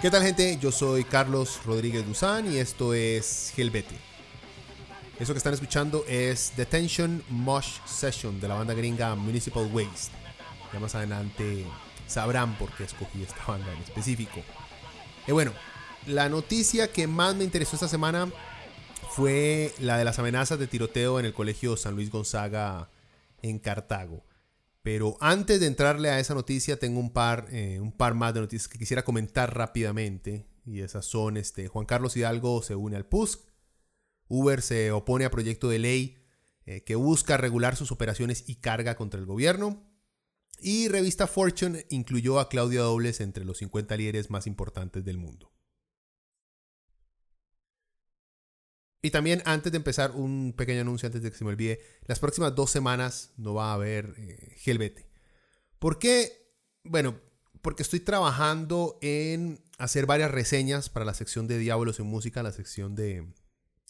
[0.00, 0.58] ¿Qué tal gente?
[0.60, 3.94] Yo soy Carlos Rodríguez Duzán y esto es Helvete.
[5.20, 10.12] Eso que están escuchando es Detention Mosh Session de la banda gringa Municipal Waste.
[10.72, 11.64] Ya más adelante
[12.08, 14.40] sabrán por qué escogí esta banda en específico.
[15.28, 15.52] Y bueno,
[16.06, 18.28] la noticia que más me interesó esta semana
[19.14, 22.88] fue la de las amenazas de tiroteo en el colegio San Luis Gonzaga
[23.42, 24.24] en Cartago.
[24.82, 28.40] Pero antes de entrarle a esa noticia, tengo un par, eh, un par más de
[28.40, 30.46] noticias que quisiera comentar rápidamente.
[30.64, 33.40] Y esas son, este, Juan Carlos Hidalgo se une al PUSC.
[34.28, 36.18] Uber se opone a proyecto de ley
[36.64, 39.84] eh, que busca regular sus operaciones y carga contra el gobierno.
[40.58, 45.51] Y revista Fortune incluyó a Claudia Dobles entre los 50 líderes más importantes del mundo.
[49.02, 51.80] Y también antes de empezar, un pequeño anuncio antes de que se me olvide.
[52.06, 55.08] Las próximas dos semanas no va a haber eh, Helvete.
[55.80, 56.52] ¿Por qué?
[56.84, 57.18] Bueno,
[57.62, 62.52] porque estoy trabajando en hacer varias reseñas para la sección de Diablos en Música, la
[62.52, 63.26] sección de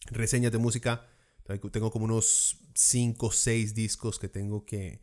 [0.06, 1.06] reseñas de música.
[1.70, 5.02] Tengo como unos 5 o 6 discos que tengo que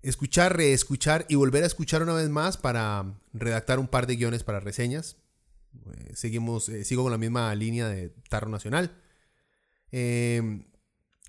[0.00, 4.42] escuchar, reescuchar y volver a escuchar una vez más para redactar un par de guiones
[4.42, 5.18] para reseñas.
[5.92, 9.03] Eh, seguimos, eh, sigo con la misma línea de Tarro Nacional.
[9.96, 10.64] Em,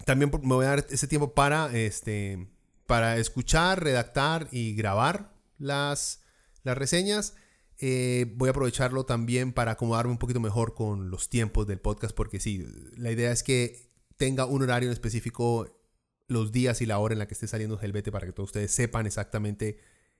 [0.05, 2.47] también me voy a dar ese tiempo para, este,
[2.87, 6.23] para escuchar, redactar y grabar las,
[6.63, 7.35] las reseñas.
[7.77, 12.15] Eh, voy a aprovecharlo también para acomodarme un poquito mejor con los tiempos del podcast,
[12.15, 12.65] porque sí,
[12.97, 15.69] la idea es que tenga un horario en específico
[16.27, 18.71] los días y la hora en la que esté saliendo Helvete para que todos ustedes
[18.71, 19.77] sepan exactamente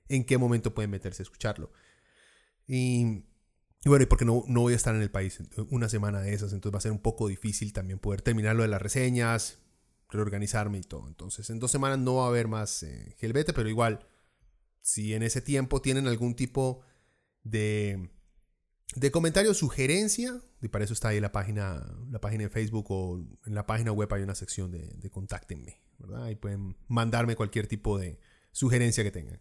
[0.07, 1.71] en qué momento pueden meterse a escucharlo.
[2.67, 3.23] Y
[3.85, 6.33] y bueno, y porque no, no voy a estar en el país una semana de
[6.33, 9.59] esas, entonces va a ser un poco difícil también poder terminar lo de las reseñas,
[10.09, 11.07] reorganizarme y todo.
[11.07, 14.07] Entonces, en dos semanas no va a haber más eh, pero igual,
[14.81, 16.81] si en ese tiempo tienen algún tipo
[17.43, 18.09] de,
[18.95, 23.23] de comentario, sugerencia, y para eso está ahí la página, la página de Facebook o
[23.45, 26.23] en la página web hay una sección de, de contáctenme, ¿verdad?
[26.23, 28.19] Ahí pueden mandarme cualquier tipo de
[28.51, 29.39] sugerencia que tengan.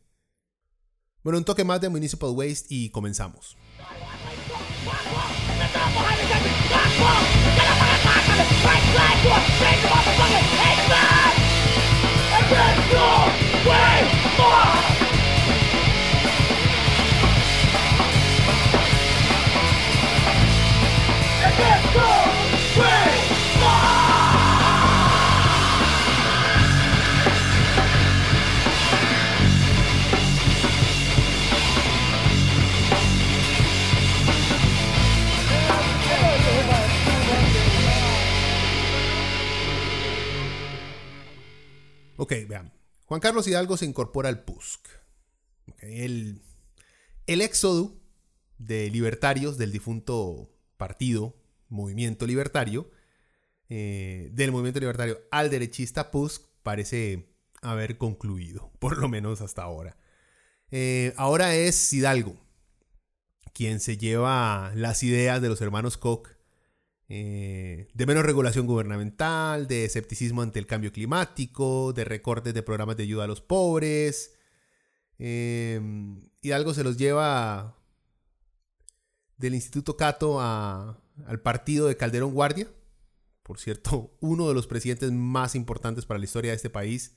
[1.23, 3.57] Bueno, un toque más de Municipal Waste y comenzamos.
[9.59, 10.79] Break the motherfucking head!
[12.97, 13.14] I
[43.15, 44.89] Juan Carlos Hidalgo se incorpora al PUSC.
[45.79, 46.43] el,
[47.29, 47.95] éxodo
[48.59, 51.37] de libertarios del difunto partido,
[51.69, 52.91] Movimiento Libertario,
[53.69, 57.33] eh, del Movimiento Libertario al derechista PUSC parece
[57.63, 59.97] haber concluido, por lo menos hasta ahora.
[60.73, 62.37] Eh, ahora es Hidalgo
[63.53, 66.31] quien se lleva las ideas de los hermanos Koch
[67.09, 72.97] eh, de menos regulación gubernamental, de escepticismo ante el cambio climático, de recortes de programas
[72.97, 74.35] de ayuda a los pobres.
[75.19, 75.81] Eh,
[76.41, 77.77] y algo se los lleva
[79.37, 82.69] del Instituto Cato al partido de Calderón Guardia.
[83.43, 87.17] Por cierto, uno de los presidentes más importantes para la historia de este país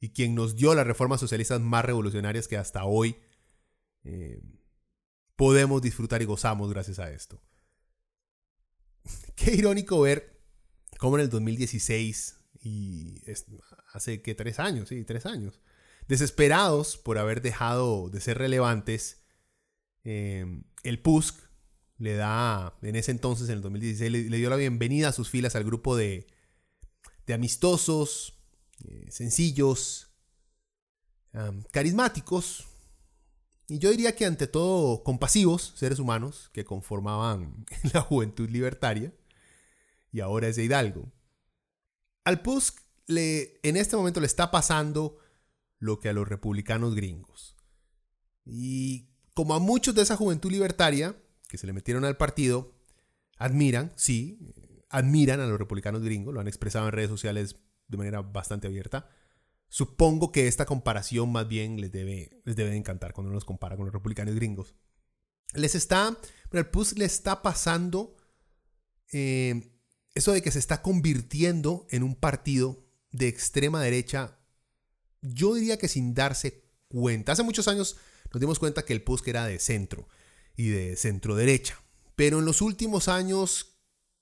[0.00, 3.16] y quien nos dio las reformas socialistas más revolucionarias que hasta hoy
[4.02, 4.42] eh,
[5.36, 7.40] podemos disfrutar y gozamos gracias a esto.
[9.34, 10.40] Qué irónico ver
[10.98, 13.22] cómo en el 2016, y
[13.92, 15.60] hace que tres años, sí, tres años,
[16.08, 19.24] desesperados por haber dejado de ser relevantes,
[20.04, 21.36] em, el PUSC
[21.98, 25.54] le da, en ese entonces, en el 2016, le, dio la bienvenida a sus filas
[25.54, 26.26] al grupo de,
[27.26, 28.34] de amistosos,
[28.84, 30.08] eh, sencillos,
[31.70, 32.66] carismáticos,
[33.72, 37.64] y yo diría que ante todo compasivos seres humanos que conformaban
[37.94, 39.14] la juventud libertaria,
[40.12, 41.10] y ahora es de Hidalgo.
[42.24, 45.16] Al PUSC le, en este momento le está pasando
[45.78, 47.56] lo que a los republicanos gringos.
[48.44, 51.16] Y como a muchos de esa juventud libertaria
[51.48, 52.74] que se le metieron al partido,
[53.38, 54.52] admiran, sí,
[54.90, 57.56] admiran a los republicanos gringos, lo han expresado en redes sociales
[57.88, 59.08] de manera bastante abierta.
[59.74, 63.74] Supongo que esta comparación más bien les debe, les debe encantar cuando uno los compara
[63.74, 64.74] con los republicanos gringos.
[65.54, 66.14] Les está,
[66.52, 68.14] el PUS le está pasando
[69.12, 69.72] eh,
[70.14, 74.38] eso de que se está convirtiendo en un partido de extrema derecha,
[75.22, 77.32] yo diría que sin darse cuenta.
[77.32, 77.96] Hace muchos años
[78.30, 80.06] nos dimos cuenta que el PUSC era de centro
[80.54, 81.82] y de centro derecha,
[82.14, 83.78] pero en los últimos años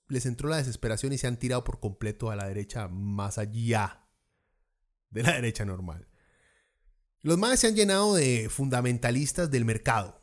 [0.07, 4.00] les entró la desesperación y se han tirado por completo a la derecha más allá
[5.11, 6.07] de la derecha normal.
[7.21, 10.19] Los más se han llenado de fundamentalistas del mercado,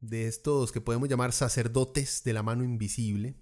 [0.00, 3.36] de estos que podemos llamar sacerdotes de la mano invisible,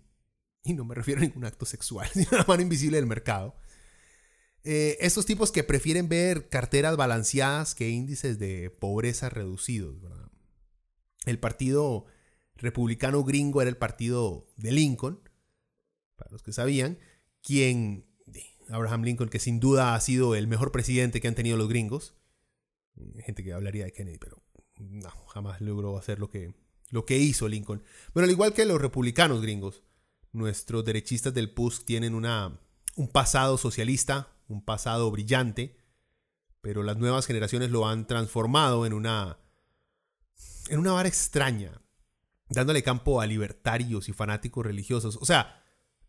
[0.65, 3.57] y no me refiero a ningún acto sexual, sino a la mano invisible del mercado.
[4.65, 9.97] Eh, estos tipos que prefieren ver carteras balanceadas que índices de pobreza reducidos.
[11.27, 12.07] El partido
[12.55, 15.21] republicano gringo era el partido de Lincoln,
[16.15, 16.99] para los que sabían,
[17.43, 18.07] quien,
[18.73, 22.15] Abraham Lincoln, que sin duda ha sido el mejor presidente que han tenido los gringos.
[23.25, 24.43] Gente que hablaría de Kennedy, pero
[24.79, 26.55] no, jamás logró hacer lo que,
[26.91, 27.83] lo que hizo Lincoln.
[28.15, 29.83] Bueno, al igual que los republicanos gringos,
[30.33, 32.61] nuestros derechistas del PUSC tienen una,
[32.97, 35.77] un pasado socialista, un pasado brillante,
[36.61, 39.39] pero las nuevas generaciones lo han transformado en una,
[40.69, 41.83] en una vara extraña,
[42.49, 45.63] dándole campo a libertarios y fanáticos religiosos, o sea,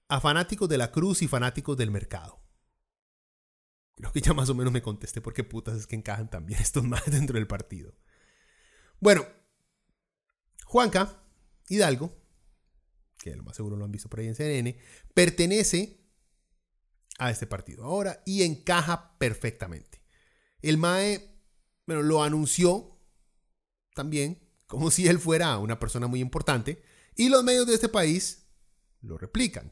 [0.07, 2.42] a fanáticos de la cruz y fanáticos del mercado.
[3.95, 6.59] Creo que ya más o menos me contesté por qué putas es que encajan también
[6.61, 7.93] estos más dentro del partido.
[8.99, 9.25] Bueno,
[10.65, 11.23] Juanca
[11.69, 12.23] Hidalgo
[13.23, 14.77] que lo más seguro lo han visto por ahí en CNN,
[15.13, 16.05] pertenece
[17.19, 20.01] a este partido ahora y encaja perfectamente.
[20.61, 21.39] El MAE,
[21.87, 22.99] bueno, lo anunció
[23.95, 26.83] también como si él fuera una persona muy importante
[27.15, 28.45] y los medios de este país
[29.01, 29.71] lo replican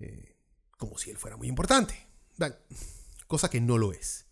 [0.00, 0.36] eh,
[0.76, 1.94] como si él fuera muy importante,
[3.30, 4.26] cosa que no lo es.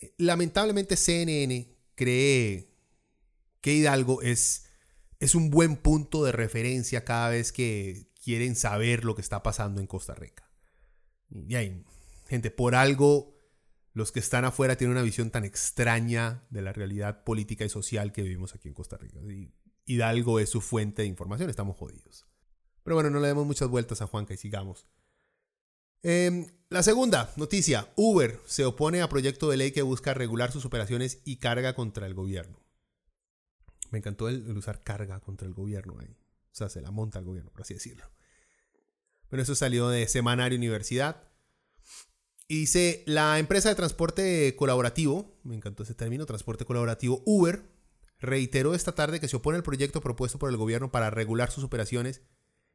[0.00, 2.74] Eh, lamentablemente CNN cree
[3.60, 4.64] que Hidalgo es
[5.24, 9.80] es un buen punto de referencia cada vez que quieren saber lo que está pasando
[9.80, 10.50] en Costa Rica.
[11.30, 11.84] Y hay,
[12.26, 13.34] gente, por algo
[13.92, 18.12] los que están afuera tienen una visión tan extraña de la realidad política y social
[18.12, 19.20] que vivimos aquí en Costa Rica.
[19.20, 19.54] Y
[19.86, 22.26] Hidalgo es su fuente de información, estamos jodidos.
[22.82, 24.86] Pero bueno, no le demos muchas vueltas a Juanca y sigamos.
[26.02, 30.64] Em, la segunda noticia, Uber se opone a proyecto de ley que busca regular sus
[30.64, 32.58] operaciones y carga contra el gobierno.
[33.92, 36.08] Me encantó el, usar carga contra el gobierno ahí.
[36.10, 38.04] O sea, se la monta el gobierno, por así decirlo.
[39.28, 41.22] Pero eso salió de Semanario Universidad.
[42.48, 47.70] Y dice, la empresa de transporte colaborativo, me encantó ese término, transporte colaborativo, Uber,
[48.18, 51.62] reiteró esta tarde que se opone al proyecto propuesto por el gobierno para regular sus
[51.62, 52.22] operaciones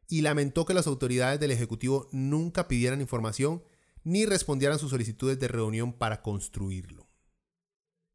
[0.08, 3.62] y lamentó que las autoridades del Ejecutivo nunca pidieran información
[4.04, 7.10] ni respondieran sus solicitudes de reunión para construirlo.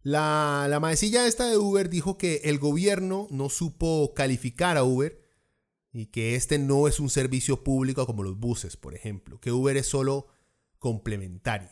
[0.02, 5.24] La, la maecilla esta de Uber dijo que el gobierno no supo calificar a Uber
[5.92, 9.76] y que este no es un servicio público como los buses, por ejemplo, que Uber
[9.76, 10.26] es solo
[10.78, 11.70] complementario.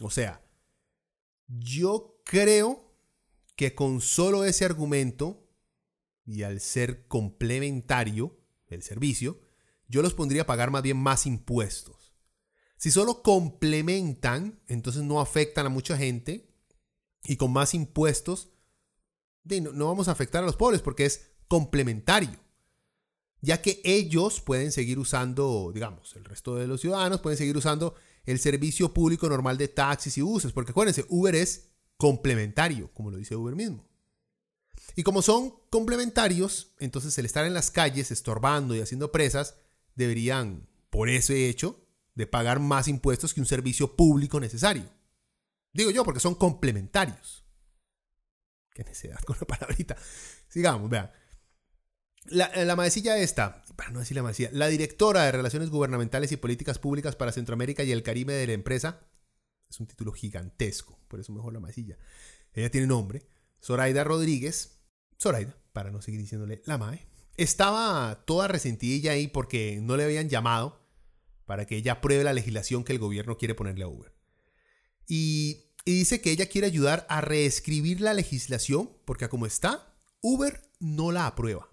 [0.00, 0.42] O sea,
[1.46, 2.92] yo creo
[3.54, 5.48] que con solo ese argumento
[6.24, 8.36] y al ser complementario
[8.66, 9.40] el servicio,
[9.88, 12.05] yo los pondría a pagar más bien más impuestos.
[12.76, 16.50] Si solo complementan, entonces no afectan a mucha gente
[17.24, 18.50] y con más impuestos,
[19.44, 22.38] no, vamos a afectar a los pobres porque es complementario.
[23.40, 27.94] Ya que ellos pueden seguir usando, digamos, el resto de los ciudadanos pueden seguir usando
[28.24, 30.52] el servicio público normal de taxis y buses.
[30.52, 33.86] Porque acuérdense, Uber es complementario, como lo dice Uber mismo.
[34.96, 39.56] Y como son complementarios, entonces el estar en las calles estorbando y haciendo presas,
[39.94, 41.85] deberían, por ese hecho,
[42.16, 44.90] de pagar más impuestos que un servicio público necesario.
[45.72, 47.44] Digo yo, porque son complementarios.
[48.74, 49.96] Qué necesidad con la palabrita.
[50.48, 51.10] Sigamos, vean.
[52.24, 56.36] La, la maecilla esta, para no decir la maecilla, la directora de Relaciones Gubernamentales y
[56.36, 59.06] Políticas Públicas para Centroamérica y el Caribe de la empresa,
[59.68, 61.98] es un título gigantesco, por eso mejor la maecilla.
[62.52, 63.28] Ella tiene nombre,
[63.62, 64.80] Zoraida Rodríguez,
[65.20, 67.06] Zoraida, para no seguir diciéndole la mae,
[67.36, 70.85] estaba toda resentida ahí porque no le habían llamado
[71.46, 74.12] para que ella apruebe la legislación que el gobierno quiere ponerle a Uber.
[75.06, 81.12] Y dice que ella quiere ayudar a reescribir la legislación porque como está, Uber no
[81.12, 81.70] la aprueba.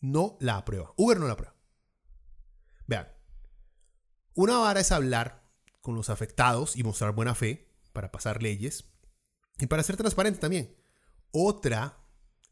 [0.00, 0.92] No la aprueba.
[0.96, 1.54] Uber no la aprueba.
[2.86, 3.08] Vean,
[4.34, 5.44] una vara es hablar
[5.80, 8.84] con los afectados y mostrar buena fe para pasar leyes
[9.58, 10.74] y para ser transparente también.
[11.30, 11.98] Otra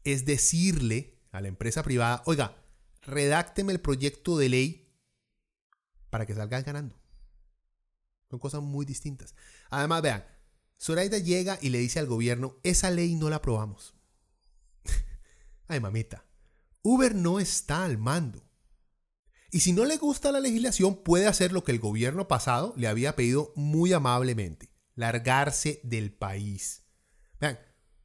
[0.03, 2.55] es decirle a la empresa privada, oiga,
[3.01, 4.82] redácteme el proyecto de ley
[6.13, 6.95] para que salgan ganando.
[8.29, 9.33] Son cosas muy distintas.
[9.71, 10.23] Además, vean,
[10.79, 13.95] Zoraida llega y le dice al gobierno, esa ley no la aprobamos.
[15.67, 16.23] Ay, mamita,
[16.83, 18.47] Uber no está al mando.
[19.49, 22.87] Y si no le gusta la legislación, puede hacer lo que el gobierno pasado le
[22.87, 26.83] había pedido muy amablemente, largarse del país.
[27.39, 27.57] Vean,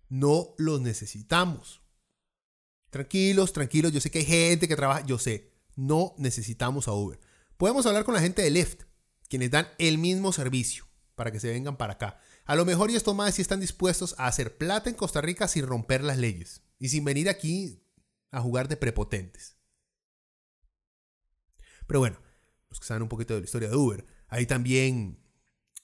[0.08, 1.82] no los necesitamos.
[2.88, 7.20] Tranquilos, tranquilos, yo sé que hay gente que trabaja, yo sé, no necesitamos a Uber.
[7.58, 8.84] Podemos hablar con la gente de Lyft,
[9.28, 10.86] quienes dan el mismo servicio
[11.16, 12.20] para que se vengan para acá.
[12.44, 15.48] A lo mejor y estos más sí están dispuestos a hacer plata en Costa Rica
[15.48, 17.82] sin romper las leyes y sin venir aquí
[18.30, 19.56] a jugar de prepotentes.
[21.88, 22.20] Pero bueno,
[22.70, 25.18] los que saben un poquito de la historia de Uber, ahí también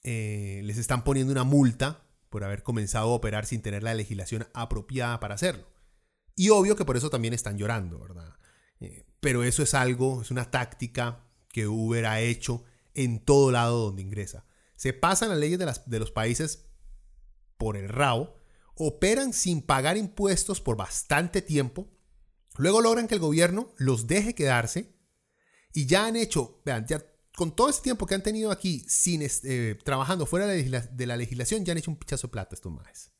[0.03, 4.47] eh, les están poniendo una multa por haber comenzado a operar sin tener la legislación
[4.53, 5.67] apropiada para hacerlo.
[6.35, 8.37] Y obvio que por eso también están llorando, ¿verdad?
[8.79, 11.24] Eh, pero eso es algo, es una táctica
[11.55, 14.45] que Uber ha hecho en todo lado donde ingresa.
[14.75, 16.65] Se pasan las leyes de, de los países
[17.55, 18.35] por el rabo,
[18.75, 21.87] operan sin pagar impuestos por bastante tiempo,
[22.57, 24.97] luego logran que el gobierno los deje quedarse
[25.71, 27.01] y ya han hecho, vean, ya
[27.37, 31.63] con todo ese tiempo que han tenido aquí sin, eh, trabajando fuera de la, legislación,
[31.63, 33.13] ya han hecho un pichazo de plata estos maes.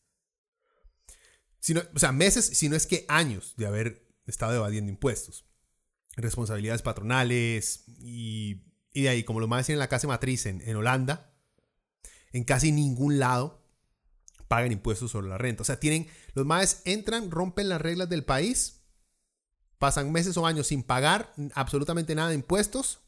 [1.93, 5.45] o sea, meses, si no es que años de haber estado evadiendo impuestos,
[6.15, 11.33] responsabilidades patronales y, de ahí, como lo más en la casa matriz en, en Holanda,
[12.31, 13.63] en casi ningún lado
[14.47, 15.63] pagan impuestos sobre la renta.
[15.63, 18.81] O sea, tienen, los maes entran, rompen las reglas del país
[19.77, 23.01] pasan meses o años sin pagar absolutamente nada de impuestos,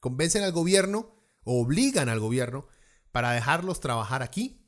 [0.00, 2.66] convencen al gobierno obligan al gobierno
[3.12, 4.66] para dejarlos trabajar aquí,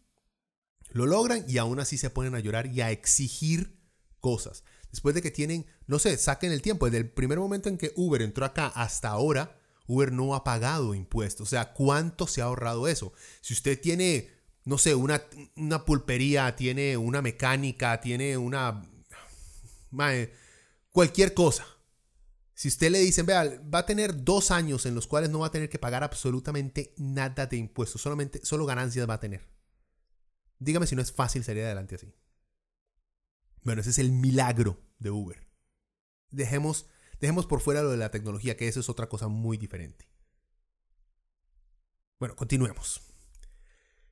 [0.88, 3.80] lo logran y aún así se ponen a llorar y a exigir
[4.21, 4.62] cosas.
[4.97, 7.93] Después de que tienen, no sé, saquen el tiempo, desde el primer momento en que
[7.97, 11.49] Uber entró acá hasta ahora, Uber no ha pagado impuestos.
[11.49, 13.12] O sea, ¿cuánto se ha ahorrado eso?
[13.43, 14.31] Si usted tiene,
[14.65, 15.23] no sé, una,
[15.55, 18.88] una pulpería, tiene una mecánica, tiene una
[20.93, 21.67] cualquier cosa.
[22.55, 25.49] Si usted le dicen, vea, va a tener dos años en los cuales no va
[25.49, 29.47] a tener que pagar absolutamente nada de impuestos, solamente, solo ganancias va a tener.
[30.59, 32.15] Dígame si no es fácil salir adelante así.
[33.66, 35.44] Bueno, ese es el milagro de Uber.
[36.30, 36.87] Dejemos,
[37.18, 40.08] dejemos por fuera lo de la tecnología, que eso es otra cosa muy diferente.
[42.20, 43.00] Bueno, continuemos.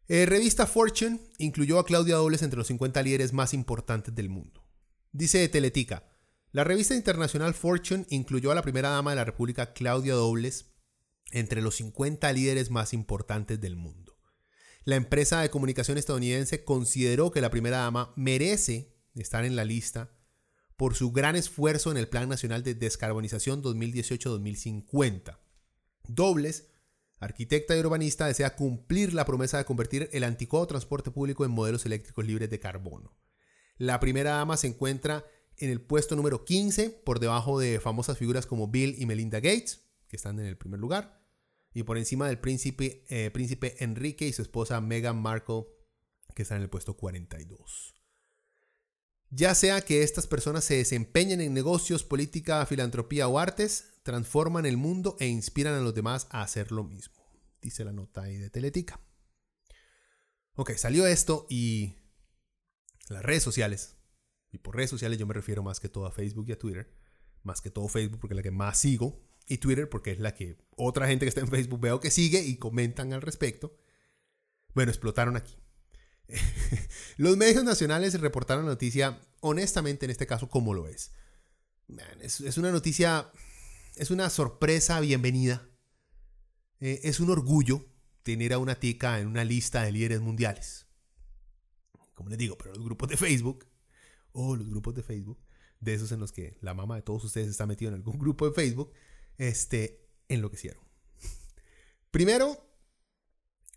[0.08, 4.66] Eh, revista Fortune incluyó a Claudia Dobles entre los 50 líderes más importantes del mundo.
[5.12, 6.02] Dice Teletica,
[6.50, 10.74] la revista internacional Fortune incluyó a la primera dama de la República, Claudia Dobles,
[11.30, 14.18] entre los 50 líderes más importantes del mundo.
[14.82, 20.10] La empresa de comunicación estadounidense consideró que la primera dama merece estar en la lista
[20.76, 25.38] por su gran esfuerzo en el Plan Nacional de Descarbonización 2018-2050.
[26.08, 26.70] Dobles,
[27.20, 31.86] arquitecta y urbanista, desea cumplir la promesa de convertir el anticuado transporte público en modelos
[31.86, 33.16] eléctricos libres de carbono.
[33.76, 35.24] La primera dama se encuentra
[35.56, 39.86] en el puesto número 15, por debajo de famosas figuras como Bill y Melinda Gates,
[40.08, 41.20] que están en el primer lugar,
[41.72, 45.66] y por encima del príncipe, eh, príncipe Enrique y su esposa Meghan Markle,
[46.34, 47.94] que están en el puesto 42.
[49.34, 54.76] Ya sea que estas personas se desempeñen en negocios, política, filantropía o artes, transforman el
[54.76, 57.16] mundo e inspiran a los demás a hacer lo mismo,
[57.60, 59.00] dice la nota ahí de Teletica.
[60.54, 61.96] Ok, salió esto y
[63.08, 63.96] las redes sociales
[64.52, 66.88] y por redes sociales yo me refiero más que todo a Facebook y a Twitter.
[67.42, 69.20] Más que todo Facebook porque es la que más sigo.
[69.48, 72.40] Y Twitter porque es la que otra gente que está en Facebook veo que sigue
[72.40, 73.76] y comentan al respecto.
[74.72, 75.56] Bueno, explotaron aquí.
[77.16, 81.12] Los medios nacionales reportaron la noticia, honestamente en este caso, como lo es.
[82.20, 83.30] es, una noticia,
[83.96, 85.68] es una sorpresa bienvenida.
[86.80, 87.86] Eh, es un orgullo
[88.22, 90.86] tener a una tica en una lista de líderes mundiales.
[92.14, 93.66] Como les digo, pero los grupos de Facebook
[94.32, 95.38] o los grupos de Facebook,
[95.80, 98.48] de esos en los que la mamá de todos ustedes está metido en algún grupo
[98.48, 98.92] de Facebook,
[99.36, 100.82] este, enloquecieron.
[102.10, 102.73] Primero,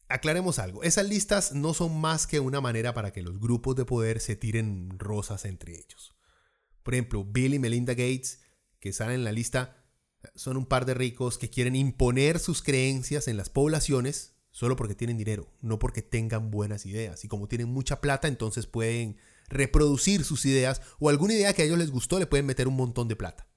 [0.09, 0.83] aclaremos algo.
[0.83, 4.35] Esas listas no son más que una manera para que los grupos de poder se
[4.35, 6.15] tiren rosas entre ellos.
[6.83, 8.41] Por ejemplo, Bill y Melinda Gates,
[8.79, 9.83] que salen en la lista,
[10.35, 14.95] son un par de ricos que quieren imponer sus creencias en las poblaciones solo porque
[14.95, 17.23] tienen dinero, no porque tengan buenas ideas.
[17.23, 19.17] Y como tienen mucha plata, entonces pueden
[19.49, 22.75] reproducir sus ideas o alguna idea que a ellos les gustó, le pueden meter un
[22.75, 23.47] montón de plata.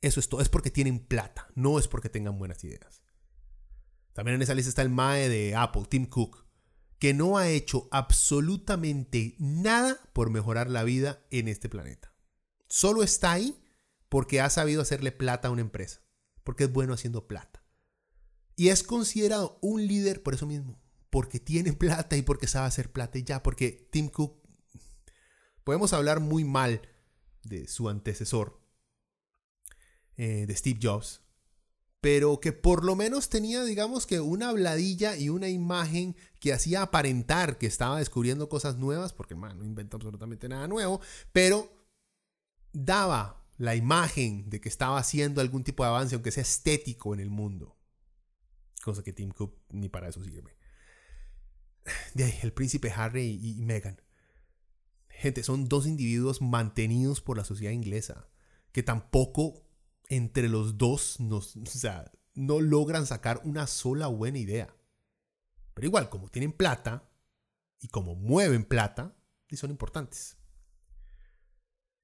[0.00, 3.02] Eso es todo, es porque tienen plata, no es porque tengan buenas ideas.
[4.18, 6.44] También en esa lista está el MAE de Apple, Tim Cook,
[6.98, 12.12] que no ha hecho absolutamente nada por mejorar la vida en este planeta.
[12.68, 13.62] Solo está ahí
[14.08, 16.00] porque ha sabido hacerle plata a una empresa,
[16.42, 17.62] porque es bueno haciendo plata.
[18.56, 22.90] Y es considerado un líder por eso mismo, porque tiene plata y porque sabe hacer
[22.90, 24.42] plata y ya, porque Tim Cook,
[25.62, 26.82] podemos hablar muy mal
[27.44, 28.60] de su antecesor,
[30.16, 31.22] eh, de Steve Jobs,
[32.00, 36.82] pero que por lo menos tenía, digamos que una habladilla y una imagen que hacía
[36.82, 41.00] aparentar que estaba descubriendo cosas nuevas, porque no inventó absolutamente nada nuevo,
[41.32, 41.72] pero
[42.72, 47.20] daba la imagen de que estaba haciendo algún tipo de avance, aunque sea estético en
[47.20, 47.76] el mundo.
[48.84, 50.56] Cosa que Tim Cook ni para eso sirve.
[52.14, 54.00] De ahí, el príncipe Harry y, y Meghan.
[55.08, 58.28] Gente, son dos individuos mantenidos por la sociedad inglesa,
[58.70, 59.67] que tampoco
[60.08, 61.54] entre los dos nos,
[62.34, 64.74] no logran sacar una sola buena idea.
[65.74, 67.08] Pero igual, como tienen plata
[67.80, 69.14] y como mueven plata,
[69.48, 70.36] y son importantes.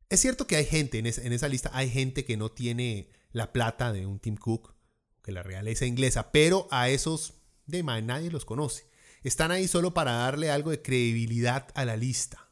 [0.08, 3.92] Es cierto que hay gente en, esa lista, hay gente que no tiene la plata
[3.92, 4.75] de un Tim Cook,
[5.23, 7.34] que la realeza inglesa, pero a esos
[7.66, 8.88] de nadie los conoce.
[9.23, 12.50] Están ahí solo para darle algo de credibilidad a la lista.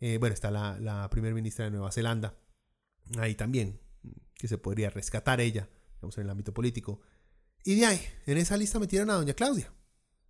[0.00, 2.34] Eh, bueno, está la, la primera ministra de Nueva Zelanda.
[3.18, 3.78] Ahí también
[4.40, 7.00] que se podría rescatar ella, digamos, en el ámbito político.
[7.64, 9.72] Y de ahí, en esa lista metieron a doña Claudia.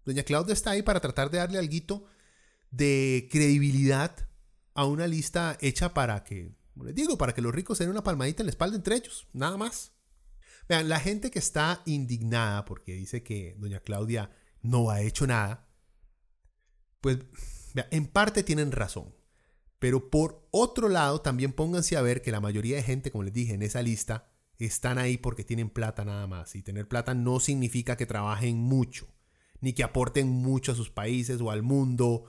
[0.05, 2.09] Doña Claudia está ahí para tratar de darle algo
[2.71, 4.29] de credibilidad
[4.75, 7.91] a una lista hecha para que, como les digo, para que los ricos se den
[7.91, 9.93] una palmadita en la espalda entre ellos, nada más.
[10.69, 14.31] Vean, la gente que está indignada porque dice que doña Claudia
[14.63, 15.69] no ha hecho nada,
[17.01, 17.19] pues
[17.75, 19.15] en parte tienen razón.
[19.81, 23.33] Pero por otro lado, también pónganse a ver que la mayoría de gente, como les
[23.33, 26.55] dije, en esa lista, están ahí porque tienen plata nada más.
[26.55, 29.09] Y tener plata no significa que trabajen mucho,
[29.61, 32.07] ni que aporten mucho a sus países o al mundo.
[32.07, 32.29] O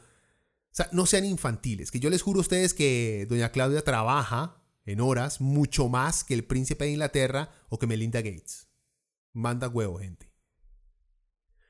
[0.72, 1.92] sea, no sean infantiles.
[1.92, 6.34] Que yo les juro a ustedes que doña Claudia trabaja en horas mucho más que
[6.34, 8.70] el príncipe de Inglaterra o que Melinda Gates.
[9.34, 10.32] Manda huevo, gente.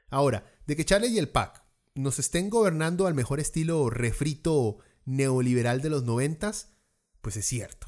[0.10, 1.64] Ahora, de que Charlie y el PAC
[1.96, 6.74] nos estén gobernando al mejor estilo refrito neoliberal de los noventas,
[7.22, 7.88] pues es cierto.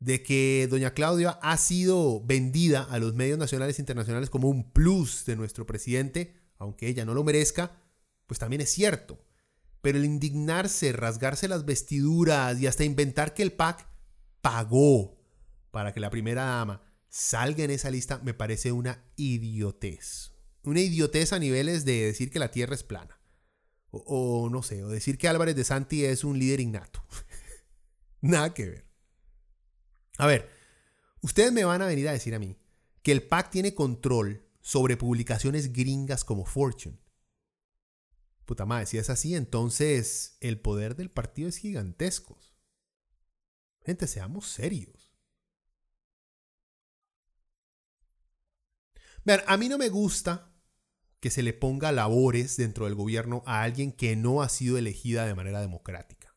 [0.00, 4.72] De que doña Claudia ha sido vendida a los medios nacionales e internacionales como un
[4.72, 7.80] plus de nuestro presidente, aunque ella no lo merezca,
[8.26, 9.24] pues también es cierto.
[9.80, 13.86] Pero el indignarse, rasgarse las vestiduras y hasta inventar que el PAC
[14.40, 15.18] pagó
[15.70, 20.32] para que la primera dama salga en esa lista me parece una idiotez.
[20.64, 23.18] Una idiotez a niveles de decir que la Tierra es plana.
[23.94, 27.04] O, no sé, o decir que Álvarez de Santi es un líder innato.
[28.22, 28.86] Nada que ver.
[30.16, 30.48] A ver,
[31.20, 32.58] ustedes me van a venir a decir a mí
[33.02, 36.98] que el PAC tiene control sobre publicaciones gringas como Fortune.
[38.46, 42.38] Puta madre, si es así, entonces el poder del partido es gigantesco.
[43.84, 45.12] Gente, seamos serios.
[49.24, 50.51] Vean, a mí no me gusta
[51.22, 55.24] que se le ponga labores dentro del gobierno a alguien que no ha sido elegida
[55.24, 56.34] de manera democrática,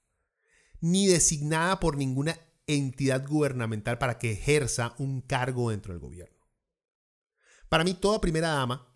[0.80, 6.38] ni designada por ninguna entidad gubernamental para que ejerza un cargo dentro del gobierno.
[7.68, 8.96] Para mí, toda primera dama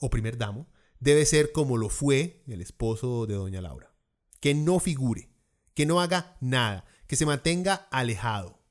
[0.00, 0.70] o primer damo
[1.00, 3.94] debe ser como lo fue el esposo de doña Laura,
[4.40, 5.28] que no figure,
[5.74, 8.64] que no haga nada, que se mantenga alejado.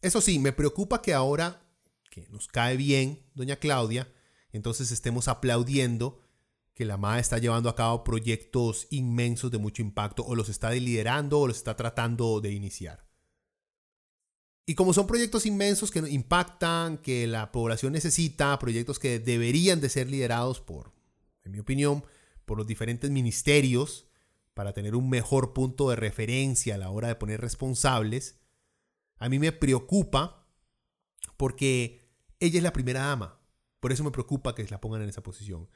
[0.00, 1.62] Eso sí, me preocupa que ahora
[2.10, 4.10] que nos cae bien doña Claudia,
[4.52, 6.20] entonces estemos aplaudiendo
[6.74, 10.70] que la MAE está llevando a cabo proyectos inmensos de mucho impacto o los está
[10.70, 13.06] liderando o los está tratando de iniciar.
[14.66, 19.88] Y como son proyectos inmensos que impactan, que la población necesita, proyectos que deberían de
[19.88, 20.92] ser liderados por,
[21.42, 22.04] en mi opinión,
[22.44, 24.06] por los diferentes ministerios
[24.54, 28.40] para tener un mejor punto de referencia a la hora de poner responsables,
[29.16, 30.46] a mí me preocupa
[31.36, 33.39] porque ella es la primera dama.
[33.80, 35.68] Por eso me preocupa que la pongan en esa posición.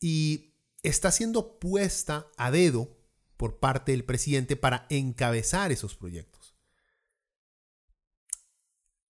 [0.00, 2.96] Y está siendo puesta a dedo
[3.36, 6.54] por parte del presidente para encabezar esos proyectos.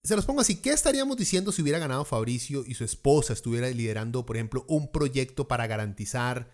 [0.03, 3.69] Se los pongo así, ¿qué estaríamos diciendo si hubiera ganado Fabricio y su esposa estuviera
[3.71, 6.51] liderando, por ejemplo, un proyecto para garantizar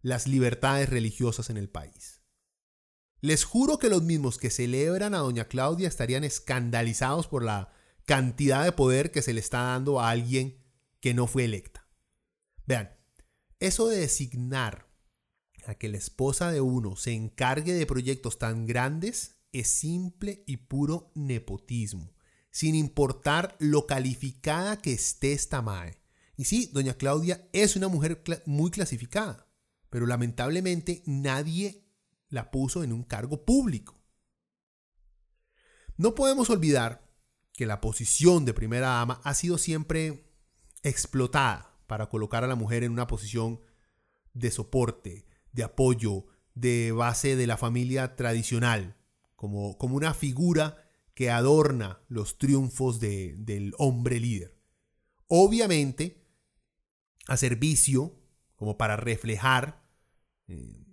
[0.00, 2.22] las libertades religiosas en el país?
[3.20, 7.72] Les juro que los mismos que celebran a doña Claudia estarían escandalizados por la
[8.04, 10.61] cantidad de poder que se le está dando a alguien
[11.02, 11.86] que no fue electa.
[12.64, 12.96] Vean,
[13.58, 14.88] eso de designar
[15.66, 20.58] a que la esposa de uno se encargue de proyectos tan grandes es simple y
[20.58, 22.14] puro nepotismo,
[22.50, 25.98] sin importar lo calificada que esté esta MAE.
[26.36, 29.52] Y sí, doña Claudia es una mujer muy clasificada,
[29.90, 31.84] pero lamentablemente nadie
[32.28, 34.00] la puso en un cargo público.
[35.96, 37.12] No podemos olvidar
[37.52, 40.31] que la posición de primera dama ha sido siempre
[40.82, 43.60] explotada para colocar a la mujer en una posición
[44.34, 48.96] de soporte, de apoyo, de base de la familia tradicional,
[49.36, 54.58] como, como una figura que adorna los triunfos del hombre líder.
[55.26, 56.26] Obviamente,
[57.26, 58.18] a servicio,
[58.56, 59.82] como para reflejar
[60.48, 60.86] eh,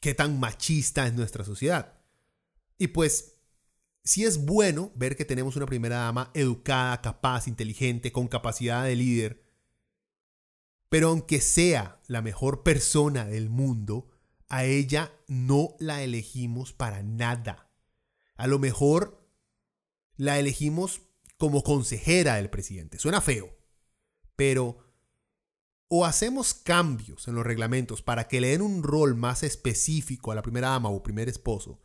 [0.00, 2.00] qué tan machista es nuestra sociedad.
[2.78, 3.31] Y pues,
[4.04, 8.96] sí es bueno ver que tenemos una primera dama educada, capaz, inteligente, con capacidad de
[8.96, 9.42] líder,
[10.88, 14.10] pero aunque sea la mejor persona del mundo,
[14.48, 17.70] a ella no la elegimos para nada.
[18.36, 19.26] A lo mejor
[20.16, 21.00] la elegimos
[21.38, 22.98] como consejera del presidente.
[22.98, 23.56] Suena feo,
[24.36, 24.78] pero
[25.88, 30.34] o hacemos cambios en los reglamentos para que le den un rol más específico a
[30.34, 31.80] la primera dama o primer esposo,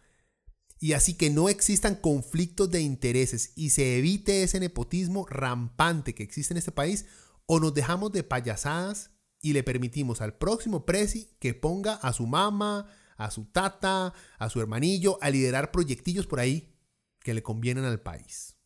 [0.80, 6.24] y así que no existan conflictos de intereses y se evite ese nepotismo rampante que
[6.24, 7.06] existe en este país,
[7.46, 9.12] o nos dejamos de payasadas
[9.42, 14.50] y le permitimos al próximo presi que ponga a su mamá, a su tata, a
[14.50, 16.76] su hermanillo a liderar proyectillos por ahí
[17.20, 18.58] que le convienen al país.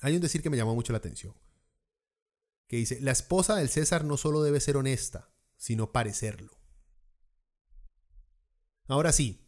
[0.00, 1.34] Hay un decir que me llamó mucho la atención,
[2.68, 6.58] que dice, la esposa del César no solo debe ser honesta, sino parecerlo.
[8.88, 9.45] Ahora sí,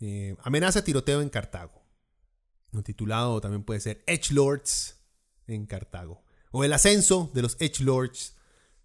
[0.00, 1.82] eh, amenaza tiroteo en Cartago.
[2.72, 4.98] Un titulado también puede ser Edge Lords
[5.46, 6.22] en Cartago.
[6.52, 8.36] O el ascenso de los Edge Lords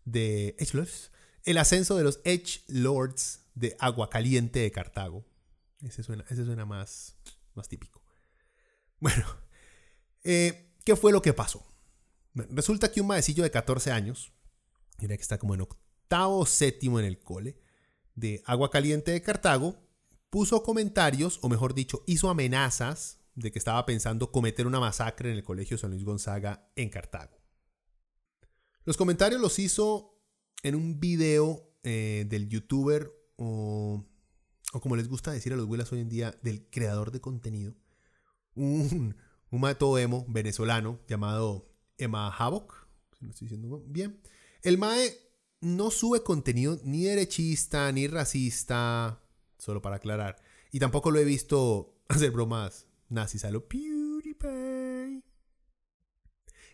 [0.04, 1.12] de Edge Lords.
[1.44, 5.26] El ascenso de los Edge Lords de Agua Caliente de Cartago.
[5.82, 7.16] Ese suena, ese suena más,
[7.54, 8.04] más típico.
[9.00, 9.26] Bueno,
[10.24, 11.66] eh, ¿qué fue lo que pasó?
[12.34, 14.34] Resulta que un maecillo de 14 años,
[15.00, 17.58] mira que está como en octavo o séptimo en el cole,
[18.16, 19.78] de Agua Caliente de Cartago,
[20.36, 25.38] puso comentarios, o mejor dicho, hizo amenazas de que estaba pensando cometer una masacre en
[25.38, 27.40] el Colegio San Luis Gonzaga en Cartago.
[28.84, 30.22] Los comentarios los hizo
[30.62, 34.06] en un video eh, del youtuber o,
[34.82, 37.74] como les gusta decir a los güelas hoy en día, del creador de contenido,
[38.56, 39.16] un,
[39.52, 42.90] un emo venezolano llamado Emma Havoc,
[43.22, 44.22] si estoy bien.
[44.64, 45.18] El Mae
[45.62, 49.25] no sube contenido ni derechista ni racista,
[49.58, 50.38] solo para aclarar.
[50.72, 55.24] Y tampoco lo he visto hacer bromas nazis a lo PewDiePie.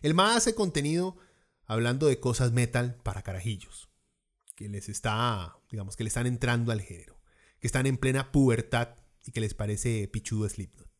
[0.02, 1.16] El Mae hace contenido
[1.66, 3.88] hablando de cosas metal para carajillos,
[4.56, 7.20] que les está, digamos, que le están entrando al género,
[7.60, 10.90] que están en plena pubertad y que les parece pichudo Slipknot.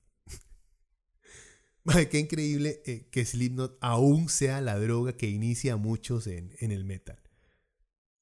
[2.10, 6.84] qué increíble eh, que Slipknot aún sea la droga que inicia a muchos en, el
[6.84, 7.20] metal.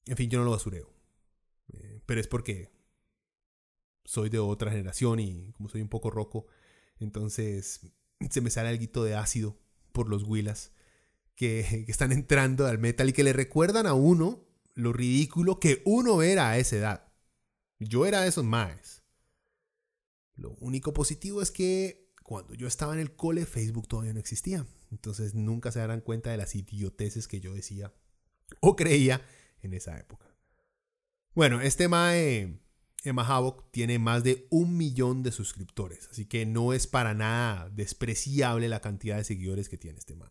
[0.07, 0.91] En fin, yo no lo basureo.
[1.73, 2.71] Eh, pero es porque
[4.05, 6.47] soy de otra generación y como soy un poco roco,
[6.99, 7.81] entonces
[8.29, 9.57] se me sale algo de ácido
[9.91, 10.71] por los huilas
[11.35, 16.21] que, están entrando al metal y que le recuerdan a uno lo ridículo que uno
[16.21, 17.13] era a esa edad.
[17.79, 19.01] Yo era de esos maes.
[20.35, 24.65] Lo único positivo es que cuando yo estaba en el cole, Facebook todavía no existía.
[24.91, 27.93] Entonces nunca se darán cuenta de las idioteces que yo decía
[28.59, 29.25] o creía
[29.61, 30.27] en esa época.
[31.33, 32.59] Bueno, este Mae,
[33.03, 36.07] Emma Havoc, tiene más de un millón de suscriptores.
[36.09, 40.29] Así que no es para nada despreciable la cantidad de seguidores que tiene este Mae.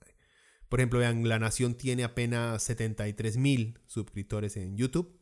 [0.68, 5.18] Por ejemplo, vean, La Nación tiene apenas 73 mil suscriptores en YouTube.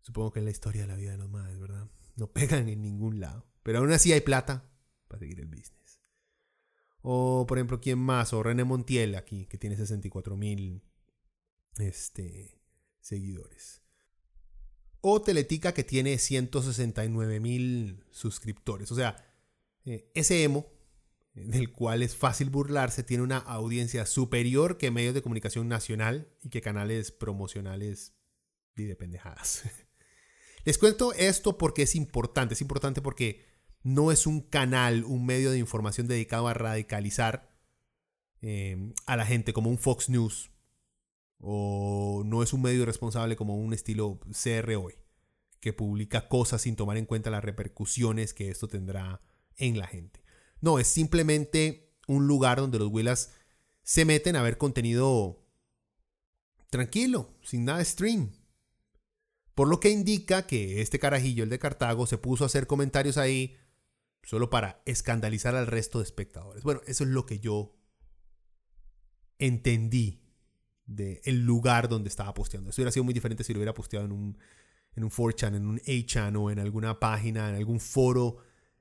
[0.00, 1.90] Supongo que es la historia de la vida de los madres, ¿verdad?
[2.16, 3.46] No pegan en ningún lado.
[3.62, 4.70] Pero aún así hay plata
[5.06, 6.00] para seguir el business.
[7.02, 8.32] O, por ejemplo, ¿quién más?
[8.32, 10.82] O René Montiel aquí, que tiene 64 mil
[11.78, 12.62] este,
[13.00, 13.79] seguidores.
[15.00, 18.92] O Teletica, que tiene 169 mil suscriptores.
[18.92, 19.16] O sea,
[19.84, 20.66] eh, ese emo
[21.34, 26.50] del cual es fácil burlarse, tiene una audiencia superior que medios de comunicación nacional y
[26.50, 28.14] que canales promocionales
[28.76, 29.62] y de pendejadas.
[30.64, 33.46] Les cuento esto porque es importante, es importante porque
[33.82, 37.50] no es un canal, un medio de información dedicado a radicalizar
[38.42, 40.50] eh, a la gente como un Fox News
[41.40, 44.94] o no es un medio responsable como un estilo CR hoy
[45.60, 49.20] que publica cosas sin tomar en cuenta las repercusiones que esto tendrá
[49.56, 50.22] en la gente.
[50.60, 53.32] No, es simplemente un lugar donde los huelas
[53.82, 55.44] se meten a ver contenido
[56.70, 58.32] tranquilo, sin nada stream.
[59.54, 63.18] Por lo que indica que este carajillo, el de Cartago, se puso a hacer comentarios
[63.18, 63.56] ahí
[64.22, 66.62] solo para escandalizar al resto de espectadores.
[66.62, 67.76] Bueno, eso es lo que yo
[69.38, 70.19] entendí
[70.90, 72.70] de el lugar donde estaba posteando.
[72.70, 74.38] Esto hubiera sido muy diferente si lo hubiera posteado en un,
[74.94, 78.38] en un 4chan, en un 8chan o en alguna página, en algún foro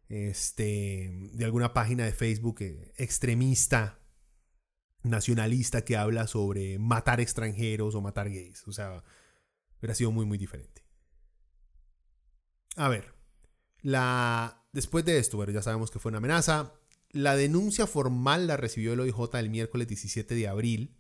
[0.10, 4.00] este, de alguna página de Facebook eh, extremista,
[5.04, 8.68] nacionalista que habla sobre matar extranjeros o matar gays.
[8.68, 9.04] O sea,
[9.80, 10.84] hubiera sido muy, muy diferente.
[12.76, 13.14] A ver,
[13.82, 16.74] la, después de esto, bueno, ya sabemos que fue una amenaza.
[17.12, 20.99] La denuncia formal la recibió el OIJ el miércoles 17 de abril,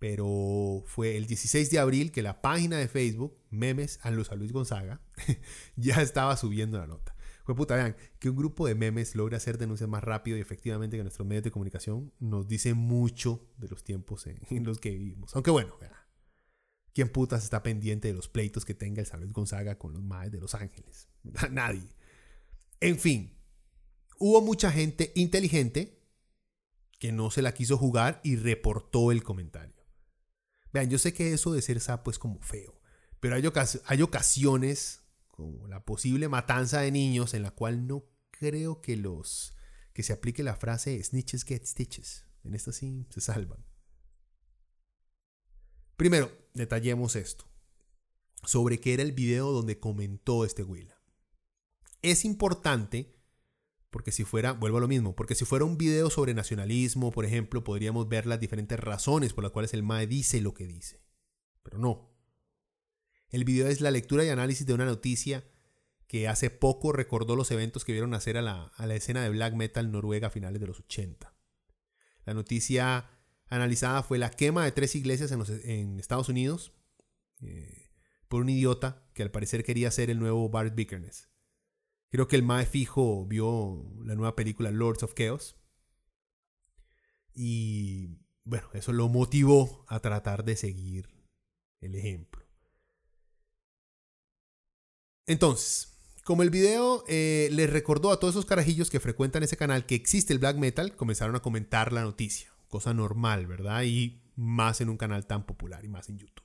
[0.00, 5.02] pero fue el 16 de abril que la página de Facebook, Memes a Luis Gonzaga,
[5.76, 7.14] ya estaba subiendo la nota.
[7.44, 10.96] Fue puta, vean, que un grupo de memes logre hacer denuncias más rápido y efectivamente
[10.96, 15.34] que nuestros medios de comunicación nos dice mucho de los tiempos en, los que vivimos.
[15.34, 15.92] Aunque bueno, vean,
[16.94, 20.02] ¿quién putas está pendiente de los pleitos que tenga el San Luis Gonzaga con los
[20.02, 21.08] maes de Los Ángeles?
[21.50, 21.88] Nadie.
[22.80, 23.36] En fin,
[24.18, 26.00] hubo mucha gente inteligente
[26.98, 29.79] que no se la quiso jugar y reportó el comentario.
[30.72, 32.80] Vean, yo sé que eso de ser sapo es como feo,
[33.20, 38.96] pero hay, ocasiones, como la posible matanza de niños, en la cual no creo que
[38.96, 39.54] los
[39.92, 42.24] que se aplique la frase snitches get stitches.
[42.44, 43.64] En esta sí se salvan.
[45.96, 47.44] Primero, detallemos esto.
[48.44, 50.98] Sobre qué era el video donde comentó este Willa.
[52.00, 53.19] Es importante
[53.90, 57.24] porque si fuera, vuelvo a lo mismo, porque si fuera un video sobre nacionalismo, por
[57.24, 61.02] ejemplo, podríamos ver las diferentes razones por las cuales el MAE dice lo que dice.
[61.62, 62.10] Pero no.
[63.30, 65.44] El video es la lectura y análisis de una noticia
[66.06, 69.92] que hace poco recordó los eventos que vieron nacer a la, escena de black metal
[69.92, 71.32] noruega a finales de los 80.
[72.24, 73.10] La noticia
[73.46, 76.72] analizada fue la quema de tres iglesias en, Estados Unidos
[77.40, 77.90] eh,
[78.28, 81.29] por un idiota que al parecer quería ser el nuevo Bart Bickerness.
[82.10, 85.56] Creo que el Mae fijo vio la nueva película Lords of Chaos.
[87.32, 91.08] Y bueno, eso lo motivó a tratar de seguir
[91.80, 92.44] el ejemplo.
[95.26, 95.90] Entonces,
[96.24, 99.94] como el video eh, les recordó a todos esos carajillos que frecuentan ese canal que
[99.94, 102.52] existe el black metal, comenzaron a comentar la noticia.
[102.68, 103.84] Cosa normal, ¿verdad?
[103.84, 106.44] Y más en un canal tan popular y más en YouTube.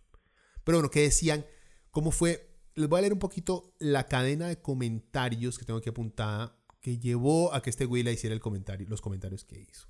[0.64, 1.46] Pero bueno, ¿qué decían?
[1.90, 5.90] ¿Cómo fue les voy a leer un poquito la cadena de comentarios que tengo aquí
[5.90, 9.88] apuntada que llevó a que este güey le hiciera el comentario, los comentarios que hizo.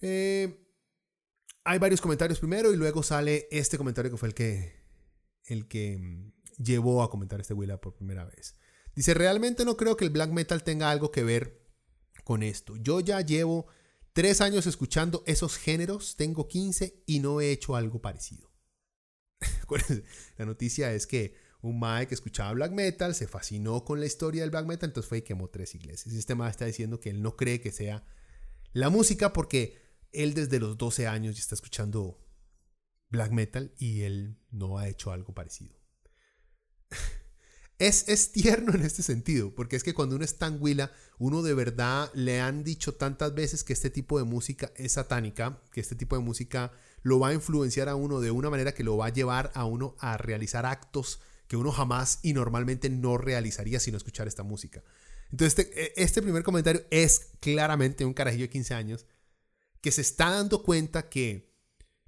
[0.00, 0.66] Eh,
[1.64, 4.74] hay varios comentarios primero y luego sale este comentario que fue el que,
[5.44, 6.32] el que mm,
[6.62, 8.54] llevó a comentar este Willa por primera vez.
[8.94, 11.66] Dice, realmente no creo que el black metal tenga algo que ver
[12.24, 12.76] con esto.
[12.76, 13.66] Yo ya llevo
[14.12, 18.50] tres años escuchando esos géneros, tengo 15 y no he hecho algo parecido.
[20.38, 24.42] la noticia es que un mae que escuchaba black metal se fascinó con la historia
[24.42, 26.14] del black metal, entonces fue y quemó tres iglesias.
[26.14, 28.04] Y este mae está diciendo que él no cree que sea
[28.72, 29.78] la música porque
[30.12, 32.22] él desde los 12 años ya está escuchando
[33.10, 35.76] black metal y él no ha hecho algo parecido.
[37.78, 41.42] Es, es, tierno en este sentido, porque es que cuando uno es tan huila, uno
[41.42, 45.82] de verdad le han dicho tantas veces que este tipo de música es satánica, que
[45.82, 46.72] este tipo de música
[47.06, 49.64] lo va a influenciar a uno de una manera que lo va a llevar a
[49.64, 54.82] uno a realizar actos que uno jamás y normalmente no realizaría sin escuchar esta música.
[55.30, 59.06] Entonces, este, e, este primer comentario es claramente un carajillo de 15 años
[59.80, 61.54] que se está dando cuenta que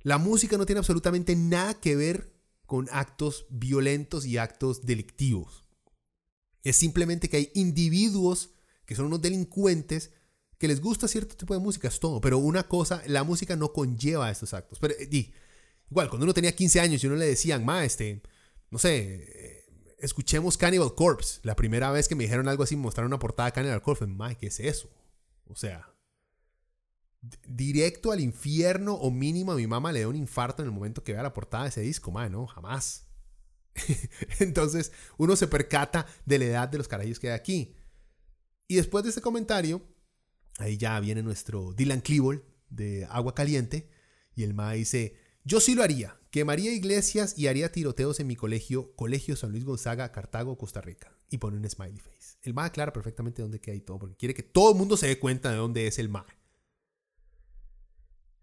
[0.03, 2.33] la música no tiene absolutamente nada que ver
[2.67, 5.65] con actos violentos y actos delictivos.
[6.65, 8.51] Es simplemente que hay individuos
[8.85, 10.11] que son unos delincuentes
[10.59, 12.21] que les gusta cierto tipo de música, es todo.
[12.21, 14.79] Pero una cosa, la música no conlleva estos actos.
[14.81, 15.09] Pero eh,
[15.91, 18.23] igual, cuando uno tenía 15 años y uno le decían, ma, este,
[18.71, 19.65] no sé, eh,
[19.99, 21.41] escuchemos Cannibal Corpse.
[21.45, 24.35] La primera vez que me dijeron algo así, mostraron una portada de Cannibal Corpse, ma,
[24.35, 24.91] ¿qué es eso?
[25.47, 25.95] O sea,
[27.47, 31.03] directo al infierno o mínimo a mi mamá le da un infarto en el momento
[31.03, 33.07] que vea la portada de ese disco, ma, no, jamás.
[34.41, 37.77] Entonces, uno se percata de la edad de los carajillos que hay aquí.
[38.67, 39.83] Y después de este comentario,
[40.59, 43.89] Ahí ya viene nuestro Dylan Klebold de Agua Caliente.
[44.35, 46.21] Y el MA dice, yo sí lo haría.
[46.31, 51.17] Quemaría iglesias y haría tiroteos en mi colegio, Colegio San Luis Gonzaga, Cartago, Costa Rica.
[51.31, 52.37] Y pone un smiley face.
[52.43, 55.07] El MA aclara perfectamente dónde queda y todo, porque quiere que todo el mundo se
[55.07, 56.27] dé cuenta de dónde es el MA.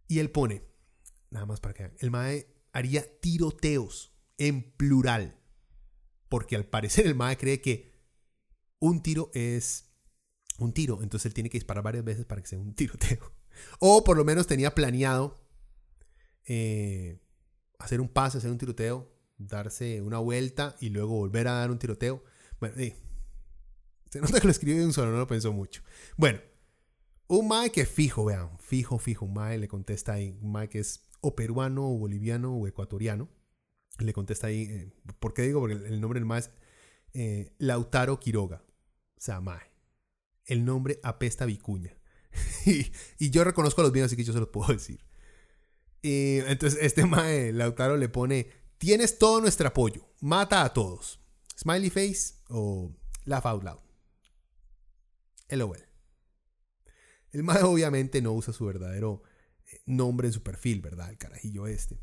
[0.07, 0.63] Y él pone,
[1.29, 5.39] nada más para que vean, el MAE haría tiroteos en plural.
[6.29, 7.93] Porque al parecer el MAE cree que
[8.79, 9.94] un tiro es
[10.59, 11.01] un tiro.
[11.01, 13.31] Entonces él tiene que disparar varias veces para que sea un tiroteo.
[13.79, 15.37] O por lo menos tenía planeado
[16.45, 17.19] eh,
[17.79, 21.79] hacer un pase, hacer un tiroteo, darse una vuelta y luego volver a dar un
[21.79, 22.23] tiroteo.
[22.59, 22.75] Bueno,
[24.09, 25.81] se nota que lo escribió de un solo, no lo pensó mucho.
[26.17, 26.39] Bueno,
[27.27, 30.79] un Mae que fijo, vean, fijo, fijo, un Mae le contesta ahí, un Mae que
[30.79, 33.27] es o peruano, o boliviano, o ecuatoriano.
[33.97, 35.59] Le contesta ahí, eh, ¿por qué digo?
[35.59, 36.51] Porque el nombre del mae es
[37.13, 38.63] eh, Lautaro Quiroga.
[39.17, 39.74] O sea, mae.
[40.45, 41.97] El nombre apesta vicuña.
[42.65, 45.03] y, yo reconozco a los bienes, así que yo se los puedo decir.
[46.01, 51.19] Y entonces este mae, Lautaro, le pone, tienes todo nuestro apoyo, mata a todos.
[51.57, 53.79] Smiley face o laugh out loud.
[55.49, 55.77] LOL.
[57.31, 59.23] El mae obviamente no usa su verdadero
[59.71, 61.09] eh, nombre en su perfil, ¿verdad?
[61.09, 61.99] El carajillo este.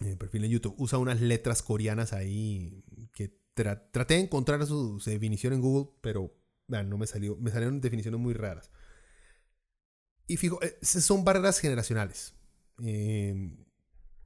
[0.00, 0.74] En el perfil en YouTube.
[0.78, 2.84] Usa unas letras coreanas ahí
[3.14, 6.34] que traté de encontrar su, definición en Google, pero
[6.68, 7.36] no me salió.
[7.36, 8.70] Me salieron definiciones muy raras.
[10.26, 12.34] Y fijo, eh, son barreras generacionales.
[12.78, 13.56] Em,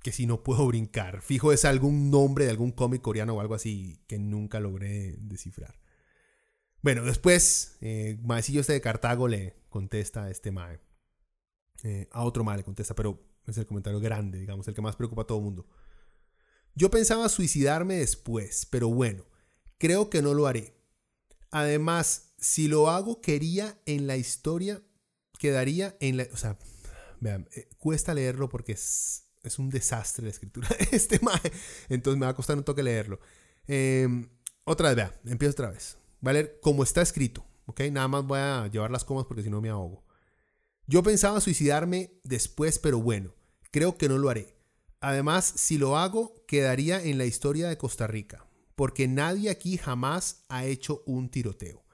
[0.03, 1.23] que si no puedo brincar.
[1.23, 5.79] Fijo, es algún nombre de algún cómic coreano o algo así que nunca logré descifrar.
[6.83, 10.81] Bueno, después, eh, Maecillo este de Cartago le contesta a este Mae.
[11.83, 14.97] Eh, a otro Mae le contesta, pero es el comentario grande, digamos, el que más
[14.97, 15.67] preocupa a todo el mundo.
[16.75, 19.25] Yo pensaba suicidarme después, pero bueno,
[19.79, 20.75] creo que no lo haré.
[21.51, 24.83] Además, si lo hago, quería en la historia,
[25.39, 26.27] quedaría en la...
[26.33, 26.59] O sea,
[27.21, 29.25] vean, eh, cuesta leerlo porque es,
[29.59, 31.41] un desastre la escritura de este mae.
[31.89, 33.19] Entonces me va a costar un toque leerlo.
[33.67, 34.29] Em,
[34.65, 35.97] otra vez, vean, empiezo otra vez.
[36.25, 37.81] Va a leer como está escrito, ¿ok?
[37.91, 40.05] Nada más voy a llevar las comas porque si no me ahogo.
[40.87, 43.35] Yo pensaba suicidarme después, pero bueno,
[43.71, 44.57] creo que no lo haré.
[45.01, 50.45] Además, si lo hago, quedaría en la historia de Costa Rica, porque nadie aquí jamás
[50.49, 51.85] ha hecho un tiroteo.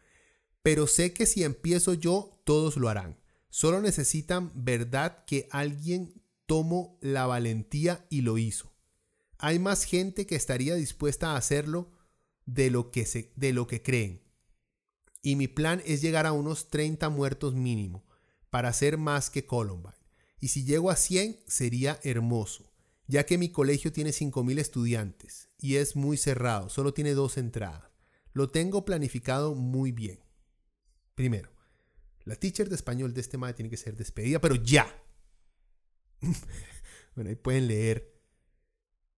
[0.65, 3.19] Pero sé que si empiezo yo, todos lo harán.
[3.51, 8.73] Solo necesitan verdad que alguien tomó la valentía y lo hizo.
[9.37, 11.93] Hay más gente que estaría dispuesta a hacerlo
[12.47, 14.23] de lo que, se, de lo que creen.
[15.21, 18.07] Y mi plan es llegar a unos 30 muertos mínimo
[18.49, 19.93] para hacer más que Columbine.
[20.41, 22.73] Y si llego a 100 sería hermoso,
[23.07, 27.91] ya que mi colegio tiene 5.000 estudiantes y es muy cerrado, solo tiene dos entradas.
[28.33, 30.24] Lo tengo planificado muy bien.
[31.15, 31.51] Primero,
[32.25, 34.87] la teacher de español de este madre tiene que ser despedida, pero ya.
[37.15, 38.15] bueno, ahí pueden leer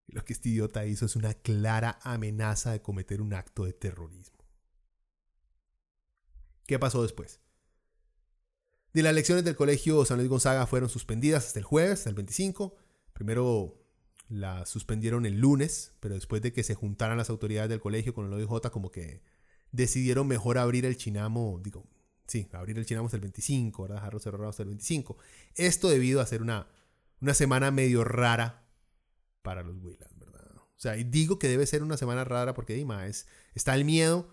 [0.08, 4.44] lo que este idiota hizo es una clara amenaza de cometer un acto de terrorismo.
[6.66, 7.40] ¿Qué pasó después?
[8.92, 12.76] De las lecciones del colegio San Luis Gonzaga fueron suspendidas hasta el jueves, el 25.
[13.12, 13.86] Primero
[14.28, 18.26] las suspendieron el lunes, pero después de que se juntaran las autoridades del colegio con
[18.26, 19.22] el OIJ, como que
[19.72, 21.86] decidieron mejor abrir el Chinamo, digo,
[22.26, 23.96] sí, abrir el Chinamo hasta el 25, ¿verdad?
[23.96, 25.16] Dejarlo cerrado hasta el 25.
[25.54, 26.68] Esto debido a ser una,
[27.20, 28.66] una semana medio rara
[29.42, 30.36] para los Willas, ¿verdad?
[30.56, 33.84] O sea, y digo que debe ser una semana rara porque, Dima, es, está el
[33.84, 34.28] miedo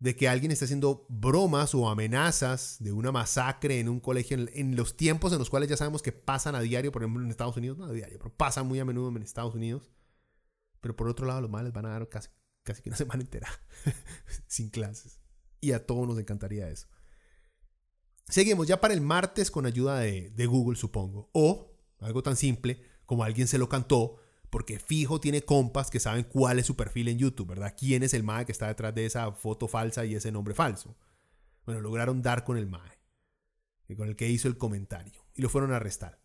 [0.00, 4.76] de que alguien esté haciendo bromas o amenazas de una masacre en un colegio en,
[4.76, 7.56] los tiempos en los cuales ya sabemos que pasan a diario, por ejemplo en Estados
[7.56, 9.90] Unidos, no a diario, pero pasan muy a menudo en Estados Unidos.
[10.80, 12.28] Pero por otro lado, los males van a dar casi,
[12.68, 13.48] casi que una semana entera
[14.46, 15.20] sin clases.
[15.60, 16.86] Y a todos nos encantaría eso.
[18.28, 21.30] Seguimos ya para el martes con ayuda de, de Google, supongo.
[21.32, 26.24] O algo tan simple como alguien se lo cantó porque fijo tiene compas que saben
[26.24, 27.74] cuál es su perfil en YouTube, ¿verdad?
[27.76, 30.96] ¿Quién es el MAE que está detrás de esa foto falsa y ese nombre falso?
[31.66, 32.98] Bueno, lograron dar con el MAE,
[33.96, 36.20] con el que hizo el comentario, y lo fueron a arrestar.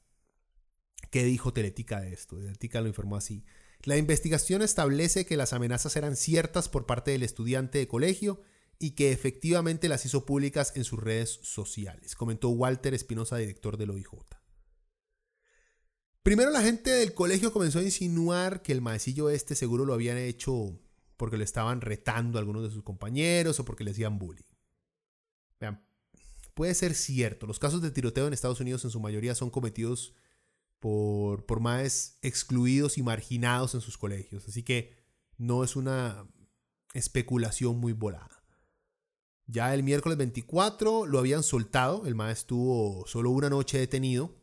[1.10, 2.38] ¿Qué dijo Teletica de esto?
[2.38, 3.46] Teletica lo informó así.
[3.84, 8.42] La investigación establece que las amenazas eran ciertas por parte del estudiante de colegio
[8.80, 13.92] y que efectivamente las hizo públicas en sus redes sociales, comentó Walter Espinosa, director del
[13.92, 14.10] OIJ.
[16.24, 20.18] Primero la gente del colegio comenzó a insinuar que el maecillo este seguro lo habían
[20.18, 20.80] hecho
[21.18, 24.44] porque le estaban retando a algunos de sus compañeros o porque le hacían bullying.
[25.60, 25.86] Vean,
[26.54, 27.46] puede ser cierto.
[27.46, 30.14] Los casos de tiroteo en Estados Unidos en su mayoría son cometidos
[30.84, 34.50] por, por maes excluidos y marginados en sus colegios.
[34.50, 34.94] Así que
[35.38, 36.28] no es una
[36.94, 38.44] especulación muy volada.
[39.48, 42.06] Ya el miércoles 24 lo habían soltado.
[42.06, 44.36] El maestro estuvo solo una noche detenido.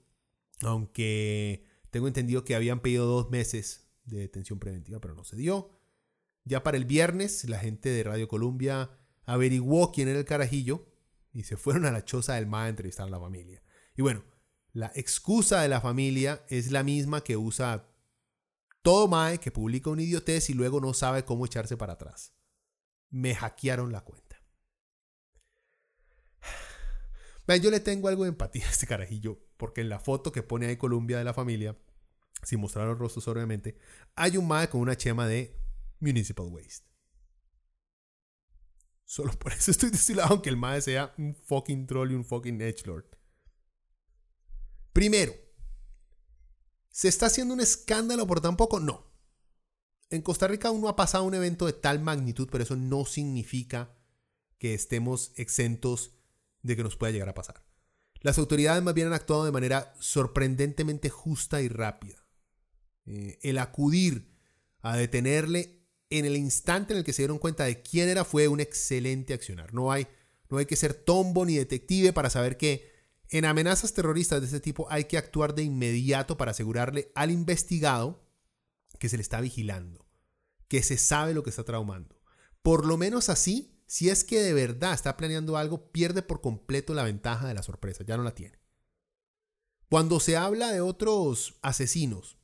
[0.62, 5.78] Aunque tengo entendido que habían pedido dos meses de detención preventiva, pero no se dio.
[6.44, 8.90] Ya para el viernes, la gente de Radio Colombia
[9.26, 10.86] averiguó quién era el carajillo
[11.34, 13.62] y se fueron a la choza del MA a entrevistar a la familia.
[13.94, 14.24] Y bueno,
[14.72, 17.88] la excusa de la familia es la misma que usa
[18.82, 22.34] todo MAE que publica un idiotez y luego no sabe cómo echarse para atrás.
[23.10, 24.42] Me hackearon la cuenta.
[27.62, 30.66] yo le tengo algo de empatía a este carajillo, porque en la foto que pone
[30.66, 31.76] ahí Colombia de la familia,
[32.42, 33.76] sin mostrar los rostros obviamente,
[34.14, 35.60] hay un mae con una chema de
[35.98, 36.88] Municipal Waste.
[39.04, 42.60] Solo por eso estoy destilado aunque el mae sea un fucking troll y un fucking
[42.60, 43.19] edgelord.
[44.92, 45.34] Primero,
[46.90, 48.80] ¿Se está haciendo un escándalo por tan poco?
[48.80, 49.06] No.
[50.10, 53.04] En Costa Rica aún no ha pasado un evento de tal magnitud, pero eso no
[53.04, 53.96] significa
[54.58, 56.12] que estemos exentos
[56.62, 57.64] de que nos pueda llegar a pasar.
[58.20, 62.26] Las autoridades más bien han actuado de manera sorprendentemente justa y rápida.
[63.06, 64.36] Eh, el acudir
[64.80, 68.48] a detenerle en el instante en el que se dieron cuenta de quién era fue
[68.48, 69.72] un excelente accionar.
[69.72, 70.08] No hay,
[70.50, 72.89] no hay que ser tombo ni detective para saber que
[73.30, 78.26] en amenazas terroristas de este tipo hay que actuar de inmediato para asegurarle al investigado
[78.98, 80.06] que se le está vigilando,
[80.68, 82.20] que se sabe lo que está traumando.
[82.62, 86.92] Por lo menos así, si es que de verdad está planeando algo, pierde por completo
[86.92, 88.58] la ventaja de la sorpresa, ya no la tiene.
[89.88, 92.38] Cuando se habla de otros asesinos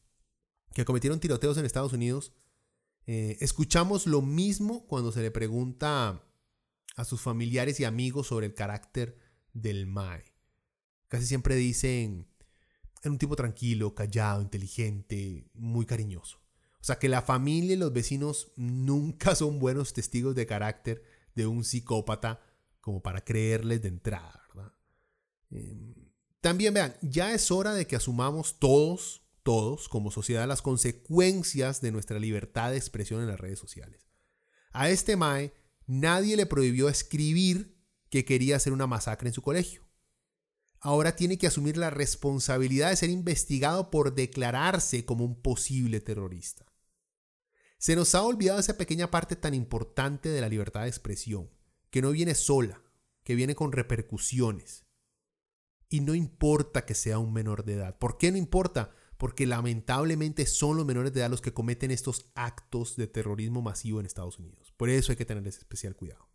[0.72, 2.32] que cometieron tiroteos en Estados Unidos,
[3.06, 6.24] eh, escuchamos lo mismo cuando se le pregunta
[6.96, 9.18] a sus familiares y amigos sobre el carácter
[9.52, 10.35] del Mae.
[11.08, 12.28] Casi siempre dicen,
[13.02, 16.38] era un tipo tranquilo, callado, inteligente, muy cariñoso.
[16.80, 21.02] O sea que la familia y los vecinos nunca son buenos testigos de carácter
[21.34, 22.40] de un psicópata
[22.80, 24.72] como para creerles de entrada, ¿verdad?
[25.50, 25.94] Em,
[26.40, 31.92] también vean, ya es hora de que asumamos todos, todos como sociedad las consecuencias de
[31.92, 34.08] nuestra libertad de expresión en las redes sociales.
[34.72, 35.52] A este Mae
[35.86, 37.76] nadie le prohibió escribir
[38.10, 39.85] que quería hacer una masacre en su colegio
[40.86, 46.64] ahora tiene que asumir la responsabilidad de ser investigado por declararse como un posible terrorista.
[47.76, 51.50] Se nos ha olvidado esa pequeña parte tan importante de la libertad de expresión,
[51.90, 52.84] que no viene sola,
[53.24, 54.86] que viene con repercusiones.
[55.88, 57.98] Y no importa que sea un menor de edad.
[57.98, 58.94] ¿Por qué no importa?
[59.16, 63.98] Porque lamentablemente son los menores de edad los que cometen estos actos de terrorismo masivo
[63.98, 64.72] en Estados Unidos.
[64.76, 66.28] Por eso hay que tener especial cuidado.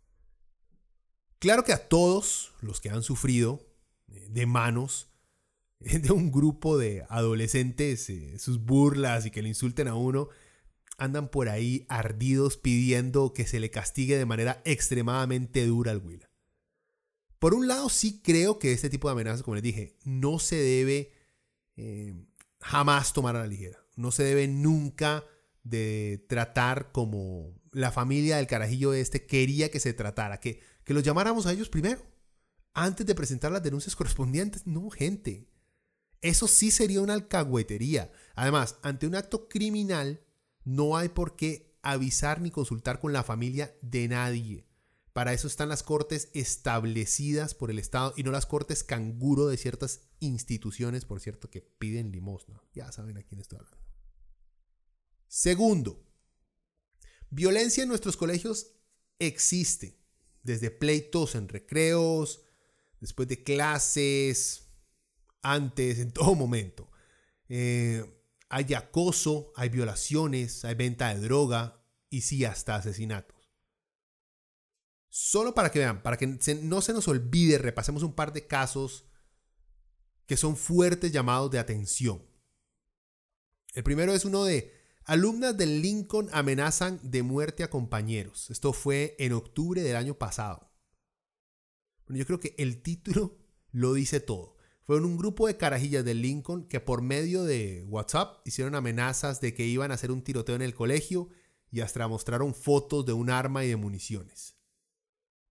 [1.38, 3.71] Claro que a todos los que han sufrido
[4.28, 5.12] de manos
[5.80, 10.28] de un grupo de adolescentes, eh, sus burlas y que le insulten a uno,
[10.98, 16.30] andan por ahí ardidos pidiendo que se le castigue de manera extremadamente dura al Willa.
[17.38, 20.56] Por un lado, sí creo que este tipo de amenazas, como les dije, no se
[20.56, 21.12] debe
[21.76, 22.14] eh,
[22.60, 23.84] jamás tomar a la ligera.
[23.96, 25.24] No se debe nunca
[25.64, 31.02] de tratar como la familia del carajillo este quería que se tratara, que, que los
[31.02, 32.11] llamáramos a ellos primero
[32.74, 34.66] antes de presentar las denuncias correspondientes.
[34.66, 35.48] No, gente.
[36.20, 38.12] Eso sí sería una alcahuetería.
[38.34, 40.24] Además, ante un acto criminal,
[40.64, 44.66] no hay por qué avisar ni consultar con la familia de nadie.
[45.12, 49.58] Para eso están las cortes establecidas por el Estado y no las cortes canguro de
[49.58, 52.62] ciertas instituciones, por cierto, que piden limosna.
[52.72, 53.78] Ya saben a quién estoy hablando.
[55.26, 56.02] Segundo,
[57.30, 58.72] violencia en nuestros colegios
[59.18, 59.98] existe,
[60.42, 62.42] desde pleitos en recreos,
[63.02, 64.68] después de clases,
[65.42, 66.88] antes, en todo momento.
[67.48, 68.04] Eh,
[68.48, 73.50] hay acoso, hay violaciones, hay venta de droga y sí, hasta asesinatos.
[75.08, 76.26] Solo para que vean, para que
[76.62, 79.04] no se nos olvide, repasemos un par de casos
[80.26, 82.24] que son fuertes llamados de atención.
[83.74, 84.72] El primero es uno de
[85.04, 88.48] alumnas del Lincoln amenazan de muerte a compañeros.
[88.50, 90.71] Esto fue en octubre del año pasado
[92.18, 93.38] yo creo que el título
[93.70, 94.56] lo dice todo.
[94.84, 99.54] Fueron un grupo de carajillas de Lincoln que por medio de WhatsApp hicieron amenazas de
[99.54, 101.28] que iban a hacer un tiroteo en el colegio
[101.70, 104.56] y hasta mostraron fotos de un arma y de municiones.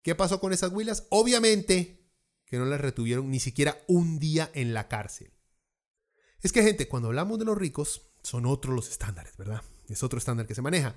[0.03, 1.07] ¿Qué pasó con esas huilas?
[1.11, 1.99] Obviamente
[2.47, 5.33] que no las retuvieron ni siquiera un día en la cárcel.
[6.41, 9.63] Es que gente, cuando hablamos de los ricos, son otros los estándares, ¿verdad?
[9.89, 10.97] Es otro estándar que se maneja.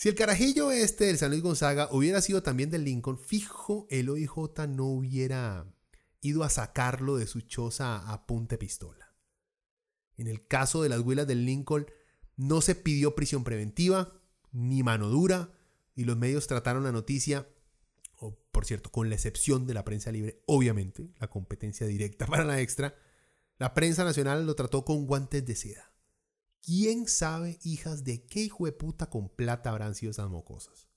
[0.00, 4.08] Si el carajillo este del San Luis Gonzaga hubiera sido también del Lincoln, fijo el
[4.08, 5.74] OIJ no hubiera
[6.22, 9.14] ido a sacarlo de su choza a punta pistola.
[10.16, 11.84] En el caso de las huilas del Lincoln,
[12.36, 14.18] no se pidió prisión preventiva
[14.52, 15.52] ni mano dura
[15.94, 17.46] y los medios trataron la noticia,
[18.16, 22.44] o por cierto, con la excepción de la prensa libre, obviamente, la competencia directa para
[22.44, 22.94] la extra,
[23.58, 25.89] la prensa nacional lo trató con guantes de seda.
[26.62, 30.88] ¿Quién sabe, hijas, de qué hijo de puta con plata habrán sido esas mocosas?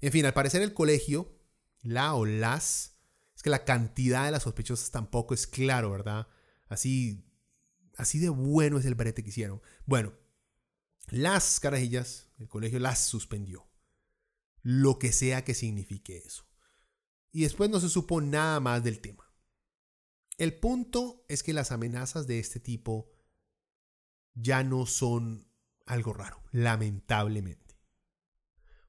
[0.00, 1.38] En fin, al parecer el colegio,
[1.82, 2.98] la o las,
[3.36, 6.26] es que la cantidad de las sospechosas tampoco es claro, ¿verdad?
[6.68, 7.24] Así,
[7.96, 9.62] así de bueno es el brete que hicieron.
[9.86, 10.12] Bueno,
[11.08, 13.68] las carajillas, el colegio las suspendió.
[14.62, 16.46] Lo que sea que signifique eso.
[17.32, 19.32] Y después no se supo nada más del tema.
[20.36, 23.10] El punto es que las amenazas de este tipo
[24.34, 25.46] ya no son
[25.86, 27.76] algo raro, lamentablemente.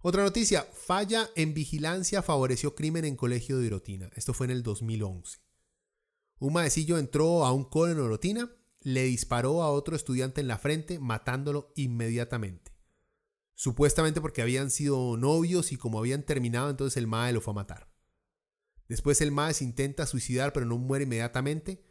[0.02, 4.10] Otra noticia, falla en vigilancia favoreció crimen en colegio de Orotina.
[4.16, 5.40] Esto fue en el 2011.
[6.40, 8.50] Un maecillo entró a un cole en Orotina
[8.82, 12.72] le disparó a otro estudiante en la frente, matándolo inmediatamente.
[13.54, 17.56] Supuestamente porque habían sido novios y como habían terminado, entonces el Mae lo fue a
[17.56, 17.92] matar.
[18.88, 21.84] Después el Mae se intenta suicidar, pero no muere inmediatamente.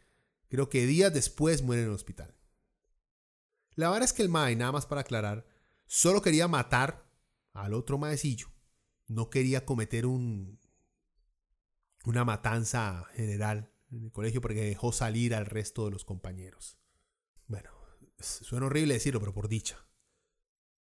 [0.49, 2.35] Creo que días después muere en el hospital.
[3.75, 5.45] La verdad es que el Mae, nada más para aclarar,
[5.85, 7.05] solo quería matar
[7.53, 8.47] al otro maecillo.
[9.07, 10.59] No quería cometer un,
[12.05, 16.77] una matanza general en el colegio porque dejó salir al resto de los compañeros.
[17.47, 17.69] Bueno,
[18.19, 19.85] suena horrible decirlo, pero por dicha.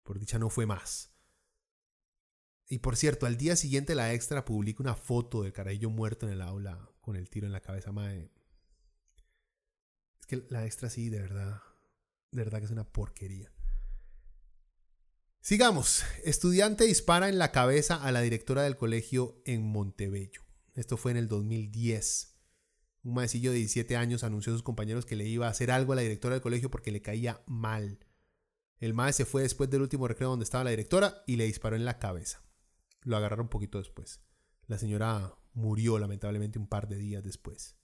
[0.03, 1.13] Por dicha no fue más.
[2.69, 6.33] Y por cierto, al día siguiente la extra publica una foto del carajillo muerto en
[6.33, 7.93] el aula con el tiro en la cabeza.
[7.93, 8.31] Mae.
[10.21, 11.61] Es que la extra sí, de verdad,
[12.33, 13.53] de verdad que es una porquería.
[15.41, 16.05] Sigamos.
[16.25, 20.43] Estudiante dispara en la cabeza a la directora del colegio en Montebello.
[20.75, 22.33] Esto fue en el 2010.
[23.05, 25.93] Un maecillo de 17 años anunció a sus compañeros que le iba a hacer algo
[25.93, 27.99] a la directora del colegio porque le caía mal.
[28.79, 31.77] El mae se fue después del último recreo donde estaba la directora y le disparó
[31.77, 32.43] en la cabeza.
[33.03, 34.23] Lo agarraron un poquito después.
[34.67, 37.77] La señora murió lamentablemente un par de días después.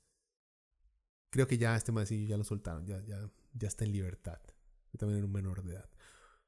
[1.30, 4.40] Creo que ya este maecillo ya lo soltaron, ya, ya, ya está en libertad.
[4.98, 5.90] También era un menor de edad.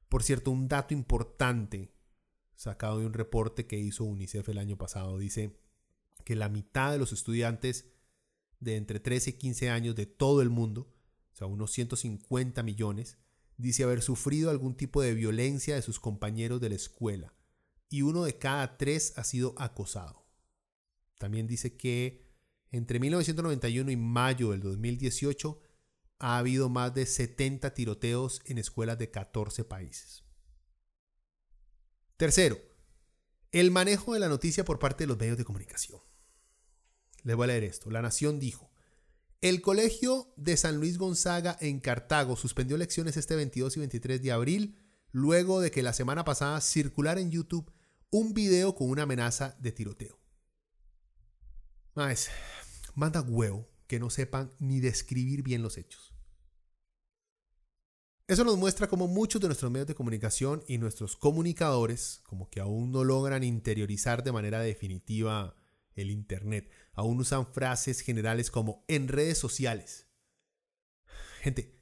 [0.09, 1.93] Por cierto, un dato importante
[2.55, 5.57] sacado de un reporte que hizo UNICEF el año pasado dice
[6.25, 7.91] que la mitad de los estudiantes
[8.59, 10.93] de entre 13 y 15 años de todo el mundo,
[11.33, 13.17] o sea, unos 150 millones,
[13.57, 17.33] dice haber sufrido algún tipo de violencia de sus compañeros de la escuela
[17.89, 20.25] y uno de cada tres ha sido acosado.
[21.17, 22.25] También dice que
[22.71, 25.61] entre 1991 y mayo del 2018
[26.21, 30.23] ha habido más de 70 tiroteos en escuelas de 14 países.
[32.15, 32.59] Tercero,
[33.51, 35.99] el manejo de la noticia por parte de los medios de comunicación.
[37.23, 37.89] Les voy a leer esto.
[37.89, 38.71] La Nación dijo,
[39.41, 44.31] el Colegio de San Luis Gonzaga en Cartago suspendió lecciones este 22 y 23 de
[44.31, 44.77] abril,
[45.11, 47.73] luego de que la semana pasada circulara en YouTube
[48.11, 50.19] un video con una amenaza de tiroteo.
[51.95, 52.29] Más,
[52.93, 56.10] manda huevo que no sepan ni describir bien los hechos.
[58.27, 62.61] Eso nos muestra cómo muchos de nuestros medios de comunicación y nuestros comunicadores como que
[62.61, 65.55] aún no logran interiorizar de manera definitiva
[65.95, 66.69] el Internet.
[66.93, 70.07] Aún usan frases generales como en redes sociales.
[71.41, 71.81] Gente,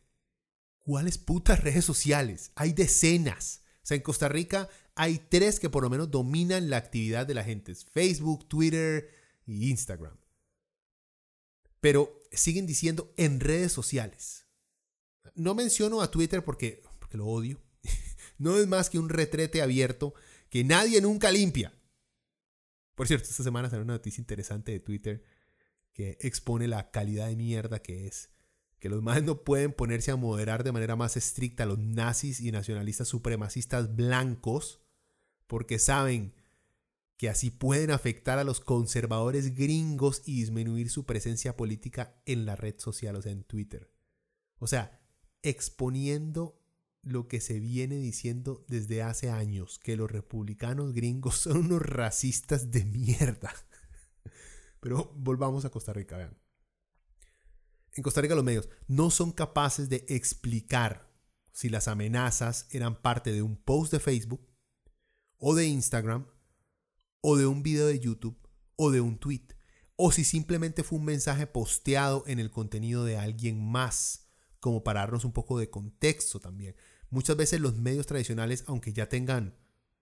[0.80, 2.52] ¿cuáles putas redes sociales?
[2.56, 3.64] Hay decenas.
[3.84, 7.34] O sea, en Costa Rica hay tres que por lo menos dominan la actividad de
[7.34, 7.74] la gente.
[7.76, 9.10] Facebook, Twitter
[9.46, 10.18] y Instagram.
[11.80, 14.49] Pero siguen diciendo en redes sociales.
[15.36, 17.59] No menciono a Twitter porque, porque lo odio.
[18.38, 20.13] No es más que un retrete abierto
[20.49, 21.73] que nadie nunca limpia.
[22.95, 25.23] Por cierto, esta semana salió una noticia interesante de Twitter
[25.91, 28.30] que expone la calidad de mierda que es.
[28.80, 32.39] Que los más no pueden ponerse a moderar de manera más estricta a los nazis
[32.39, 34.80] y nacionalistas supremacistas blancos
[35.47, 36.34] porque saben
[37.17, 42.55] que así pueden afectar a los conservadores gringos y disminuir su presencia política en la
[42.55, 43.91] red social, o sea, en Twitter.
[44.59, 44.99] O sea,
[45.44, 46.60] exponiendo
[47.02, 52.72] lo que se viene diciendo desde hace años, que los republicanos gringos son unos racistas
[52.72, 53.54] de mierda.
[54.80, 56.38] Pero volvamos a Costa Rica, vean.
[57.94, 61.12] En Costa Rica los medios no son capaces de explicar
[61.52, 64.48] si las amenazas eran parte de un post de Facebook
[65.38, 66.28] o de Instagram
[67.22, 68.38] o de un video de YouTube
[68.76, 69.48] o de un tweet
[69.96, 74.28] o si simplemente fue un mensaje posteado en el contenido de alguien más
[74.60, 76.76] como para darnos un poco de contexto también.
[77.10, 79.57] Muchas veces los medios tradicionales, aunque ya tengan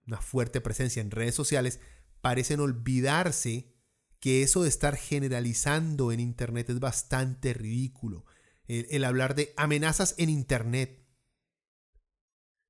[0.06, 1.80] una fuerte presencia en redes sociales,
[2.20, 3.72] parecen olvidarse
[4.20, 8.24] que eso de estar generalizando en Internet es bastante ridículo.
[8.66, 11.06] El, hablar de amenazas en Internet.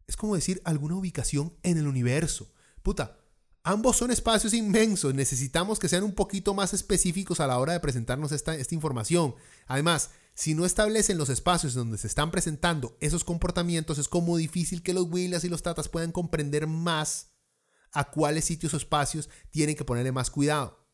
[0.07, 2.53] Es como decir alguna ubicación en el universo.
[2.82, 3.18] Puta,
[3.64, 5.14] ambos son espacios inmensos.
[5.14, 9.34] Necesitamos que sean un poquito más específicos a la hora de presentarnos esta, esta información.
[9.66, 14.84] Además, si no establecen los espacios donde se están presentando esos comportamientos, es como difícil
[14.84, 17.32] que los Willas y los Tatas puedan comprender más
[17.91, 20.86] a cuáles sitios o espacios tienen que ponerle más cuidado.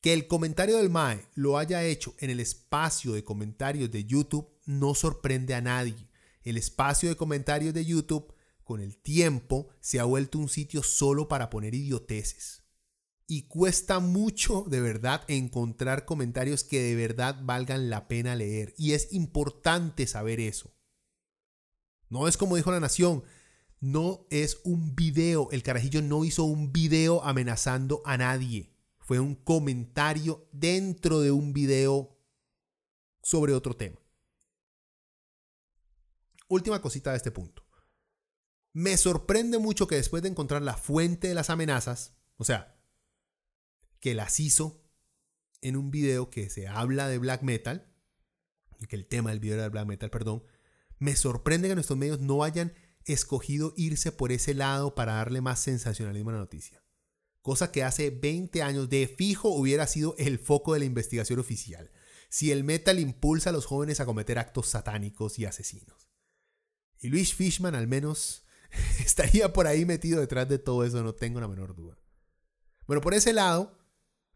[0.00, 4.48] Que el comentario del MAE lo haya hecho en el espacio de comentarios de YouTube
[4.64, 6.08] no sorprende a nadie.
[6.44, 11.26] El espacio de comentarios de YouTube con el tiempo se ha vuelto un sitio solo
[11.26, 12.61] para poner idioteces
[13.32, 18.74] y cuesta mucho de verdad encontrar comentarios que de verdad valgan la pena leer.
[18.76, 20.76] Y es importante saber eso.
[22.10, 23.24] No es como dijo la nación,
[23.80, 25.48] no es un video.
[25.50, 28.76] El carajillo no hizo un video amenazando a nadie.
[28.98, 32.20] Fue un comentario dentro de un video
[33.22, 33.98] sobre otro tema.
[36.48, 37.64] última cosita de este punto.
[38.74, 42.71] Me sorprende mucho que después de encontrar la fuente de las amenazas, o sea,
[44.02, 44.84] que las hizo
[45.62, 47.88] en un video que se habla de black metal,
[48.88, 50.42] que el tema del video era de black metal, perdón,
[50.98, 52.74] me sorprende que nuestros medios no hayan
[53.04, 56.82] escogido irse por ese lado para darle más sensacionalismo a la noticia.
[57.42, 61.92] Cosa que hace 20 años de fijo hubiera sido el foco de la investigación oficial,
[62.28, 66.10] si el metal impulsa a los jóvenes a cometer actos satánicos y asesinos.
[66.98, 68.46] Y Luis Fishman al menos
[68.98, 71.96] estaría por ahí metido detrás de todo eso, no tengo la menor duda.
[72.88, 73.78] Bueno, por ese lado,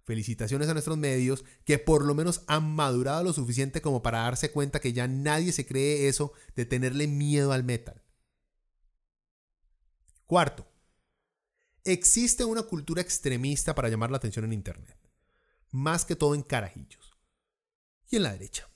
[0.07, 4.53] felicitaciones a nuestros medios que por lo menos han madurado lo suficiente como para darse
[4.53, 8.01] cuenta que ya nadie se cree eso de tenerle miedo al metal.
[10.25, 10.67] Cuarto,
[11.85, 14.97] existe una cultura extremista para llamar la atención en Internet,
[15.73, 17.19] más que todo en carajillos
[18.09, 18.71] y en la derecha.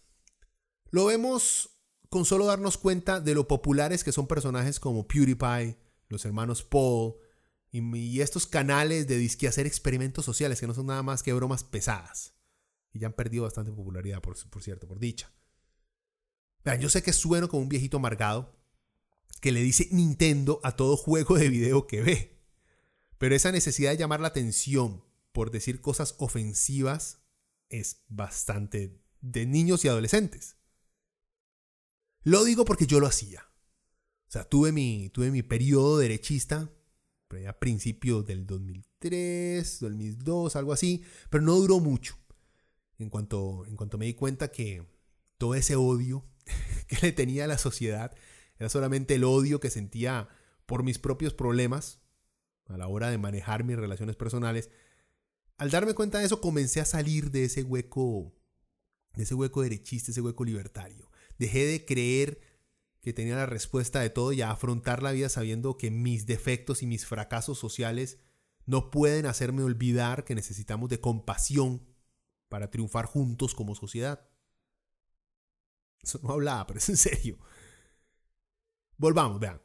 [0.91, 5.79] Lo vemos con solo darnos cuenta de lo populares que son personajes como PewDiePie,
[6.09, 7.15] los hermanos Paul
[7.73, 11.63] y, estos canales de disque hacer experimentos sociales que no son nada más que bromas
[11.63, 12.35] pesadas.
[12.93, 15.33] Y ya han perdido bastante popularidad, por, por cierto, por dicha.
[16.65, 18.59] Vean, yo sé que sueno como un viejito amargado
[19.41, 22.45] que le dice Nintendo a todo juego de video que ve.
[23.19, 27.23] Pero esa necesidad de llamar la atención por decir cosas ofensivas
[27.69, 30.57] es bastante de niños y adolescentes.
[32.23, 33.47] Lo digo porque yo lo hacía.
[34.29, 36.71] O sea, tuve mi, tuve mi periodo derechista
[37.49, 42.17] a principios del 2003, 2002, algo así, pero no duró mucho.
[42.99, 44.85] En cuanto, en cuanto me di cuenta que
[45.39, 46.25] todo ese odio
[46.87, 48.15] que le tenía a la sociedad
[48.59, 50.29] era solamente el odio que sentía
[50.67, 52.01] por mis propios problemas
[52.67, 54.71] a la hora de manejar mis relaciones personales.
[55.57, 58.35] Al darme cuenta de eso, comencé a salir de ese hueco,
[59.15, 61.11] de ese hueco derechista, ese hueco libertario.
[61.39, 62.41] Dejé de creer
[63.01, 66.83] que tenía la respuesta de todo y a afrontar la vida sabiendo que mis defectos
[66.83, 68.19] y mis fracasos sociales
[68.67, 71.87] no pueden hacerme olvidar que necesitamos de compasión
[72.49, 74.29] para triunfar juntos como sociedad.
[76.03, 77.39] Eso no hablaba, pero es en serio.
[78.97, 79.63] Volvamos, vean.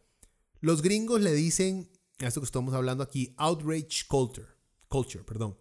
[0.62, 4.48] Los gringos le dicen a esto que estamos hablando aquí, outrage culture,
[4.88, 5.58] culture, perdón,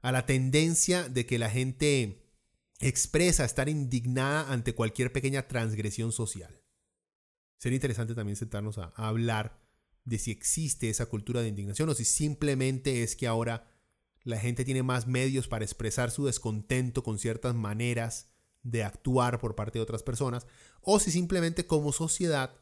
[0.00, 2.26] a la tendencia de que la gente
[2.80, 6.62] expresa estar indignada ante cualquier pequeña transgresión social.
[7.58, 9.60] Sería interesante también sentarnos a, hablar
[10.04, 13.68] de si existe esa cultura de indignación o si simplemente es que ahora
[14.22, 18.28] la gente tiene más medios para expresar su descontento con ciertas maneras
[18.62, 20.46] de actuar por parte de otras personas,
[20.80, 22.56] o si simplemente como sociedad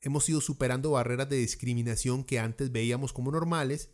[0.00, 3.90] hemos ido superando barreras de discriminación que antes veíamos como normales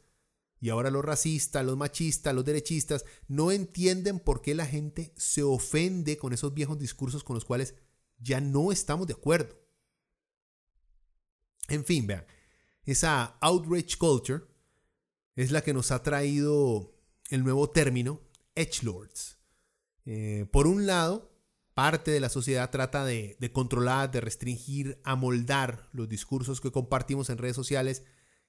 [0.60, 5.42] y ahora los racistas, los machistas, los derechistas no entienden por qué la gente se
[5.42, 7.74] ofende con esos viejos discursos con los cuales
[8.18, 9.67] ya no estamos de acuerdo.
[11.68, 12.24] En fin, vean,
[12.84, 14.44] esa outrage culture
[15.36, 16.98] es la que nos ha traído
[17.28, 18.22] el nuevo término
[18.54, 19.38] edgelords.
[20.06, 21.30] Eh, por un lado,
[21.74, 27.38] parte de la sociedad trata de, controlar, de restringir, amoldar los discursos que compartimos en
[27.38, 28.04] redes sociales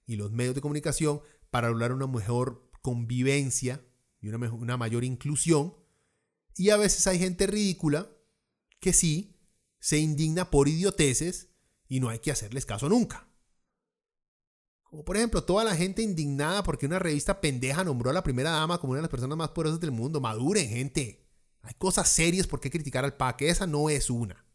[0.07, 3.85] y los medios de comunicación para lograr una mejor convivencia
[4.21, 5.75] y una, una mayor inclusión.
[6.55, 8.09] Y a veces hay gente ridícula
[8.79, 9.37] que sí
[9.79, 11.48] se indigna por idioteces
[11.89, 13.27] y no hay que hacerles caso nunca.
[14.83, 18.51] Como por ejemplo, toda la gente indignada porque una revista pendeja nombró a la primera
[18.51, 20.21] dama como una de las personas más poderosas del mundo.
[20.21, 21.27] Maduren, gente.
[21.61, 23.41] Hay cosas serias por qué criticar al PAC.
[23.41, 24.45] Esa no es una.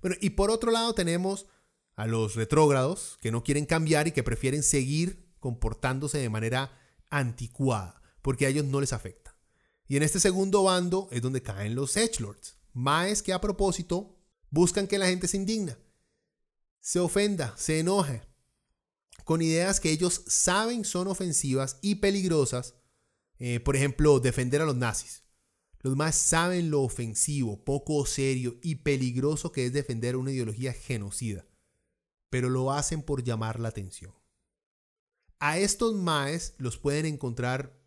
[0.00, 1.46] Bueno, y por otro lado tenemos
[1.96, 6.78] a los retrógrados que no quieren cambiar y que prefieren seguir comportándose de manera
[7.10, 9.36] anticuada, porque a ellos no les afecta.
[9.86, 14.14] Y en este segundo bando es donde caen los edgelords, maes que a propósito
[14.50, 15.78] buscan que la gente se indigna,
[16.80, 18.22] se ofenda, se enoje,
[19.24, 22.74] con ideas que ellos saben son ofensivas y peligrosas,
[23.38, 25.22] eh, por ejemplo, defender a los nazis.
[25.80, 31.46] Los más saben lo ofensivo, poco serio y peligroso que es defender una ideología genocida
[32.34, 34.12] pero lo hacen por llamar la atención.
[35.38, 37.80] A estos maes los pueden encontrar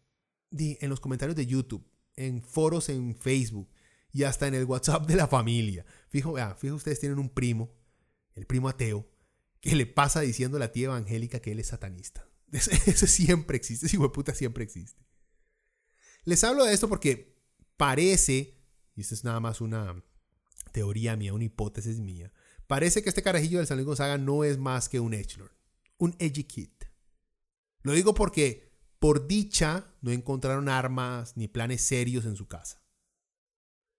[0.52, 1.86] en los comentarios de YouTube,
[2.16, 3.68] en foros en Facebook
[4.12, 5.86] y hasta en el WhatsApp de la familia.
[6.10, 7.74] Fijo, fijo ustedes tienen un primo,
[8.36, 9.08] el primo ateo,
[9.62, 12.28] que le pasa diciendo a la tía evangélica que él es satanista.
[12.52, 15.06] Eso, siempre existe, ese puta siempre existe.
[16.24, 17.38] Les hablo de esto porque
[17.76, 18.58] parece,
[18.96, 20.02] y esto es nada más una
[20.72, 22.32] teoría mía, una hipótesis mía,
[22.68, 25.54] Parece que este carajillo del San Luis Gonzaga no es más que un edgelord,
[25.98, 26.70] un edgy kid.
[27.82, 32.84] Lo digo porque, por dicha, no encontraron armas ni planes serios en su casa.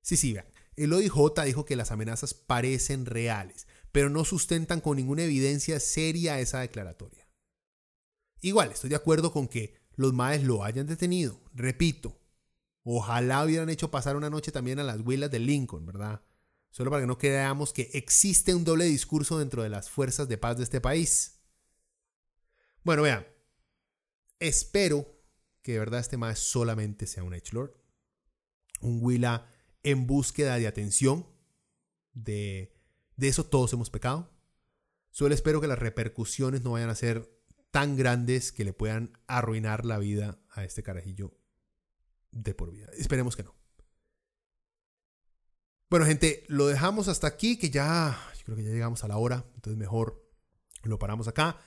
[0.09, 0.47] Sí, sí, vean.
[0.75, 6.41] El OIJ dijo que las amenazas parecen reales, pero no sustentan con ninguna evidencia seria
[6.41, 7.29] esa declaratoria.
[8.41, 11.43] Igual, estoy de acuerdo con que los maes lo hayan detenido.
[11.53, 12.19] Repito,
[12.85, 16.23] ojalá hubieran hecho pasar una noche también a las huilas de Lincoln, ¿verdad?
[16.71, 20.39] Solo para que no creamos que existe un doble discurso dentro de las fuerzas de
[20.39, 21.43] paz de este país.
[22.83, 23.27] Bueno, vean,
[24.39, 25.21] espero
[25.61, 27.73] que de verdad este mae solamente sea un Edgelord.
[28.81, 29.47] Un Willa
[29.91, 31.27] en búsqueda de atención.
[32.13, 32.75] De,
[33.17, 34.31] de eso todos hemos pecado.
[35.11, 37.29] Solo espero que las repercusiones no vayan a ser
[37.71, 41.37] tan grandes que le puedan arruinar la vida a este carajillo
[42.31, 42.89] de por vida.
[42.97, 43.55] Esperemos que no.
[45.91, 49.47] Bueno, gente, lo dejamos hasta aquí, que ya, creo que ya llegamos a la hora,
[49.55, 50.23] entonces mejor
[50.83, 51.59] lo paramos acá.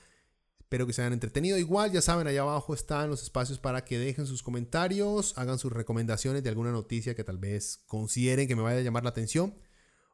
[0.72, 1.58] Espero que se hayan entretenido.
[1.58, 5.70] Igual, ya saben, allá abajo están los espacios para que dejen sus comentarios, hagan sus
[5.70, 9.54] recomendaciones de alguna noticia que tal vez consideren que me vaya a llamar la atención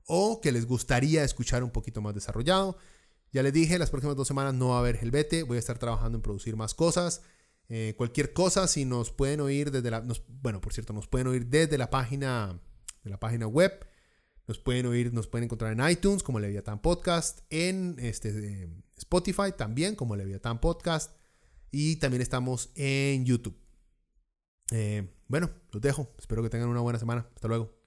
[0.09, 2.76] o que les gustaría escuchar un poquito más desarrollado.
[3.30, 5.78] Ya les dije, las próximas dos semanas no va a haber Helvete, voy a estar
[5.78, 7.22] trabajando en producir más cosas.
[7.68, 10.04] Eh, cualquier cosa, si nos pueden oír desde la...
[10.26, 12.61] bueno, por cierto, nos pueden oír desde la página,
[13.04, 13.86] de la página web.
[14.48, 18.68] Nos pueden oír, nos pueden encontrar en iTunes como Leviathan Podcast, en este,
[18.99, 21.12] Spotify también, como Leviatán Podcast.
[21.70, 23.57] Y también estamos en YouTube.
[24.70, 26.14] Eh, bueno, los dejo.
[26.18, 27.26] Espero que tengan una buena semana.
[27.34, 27.78] Hasta luego.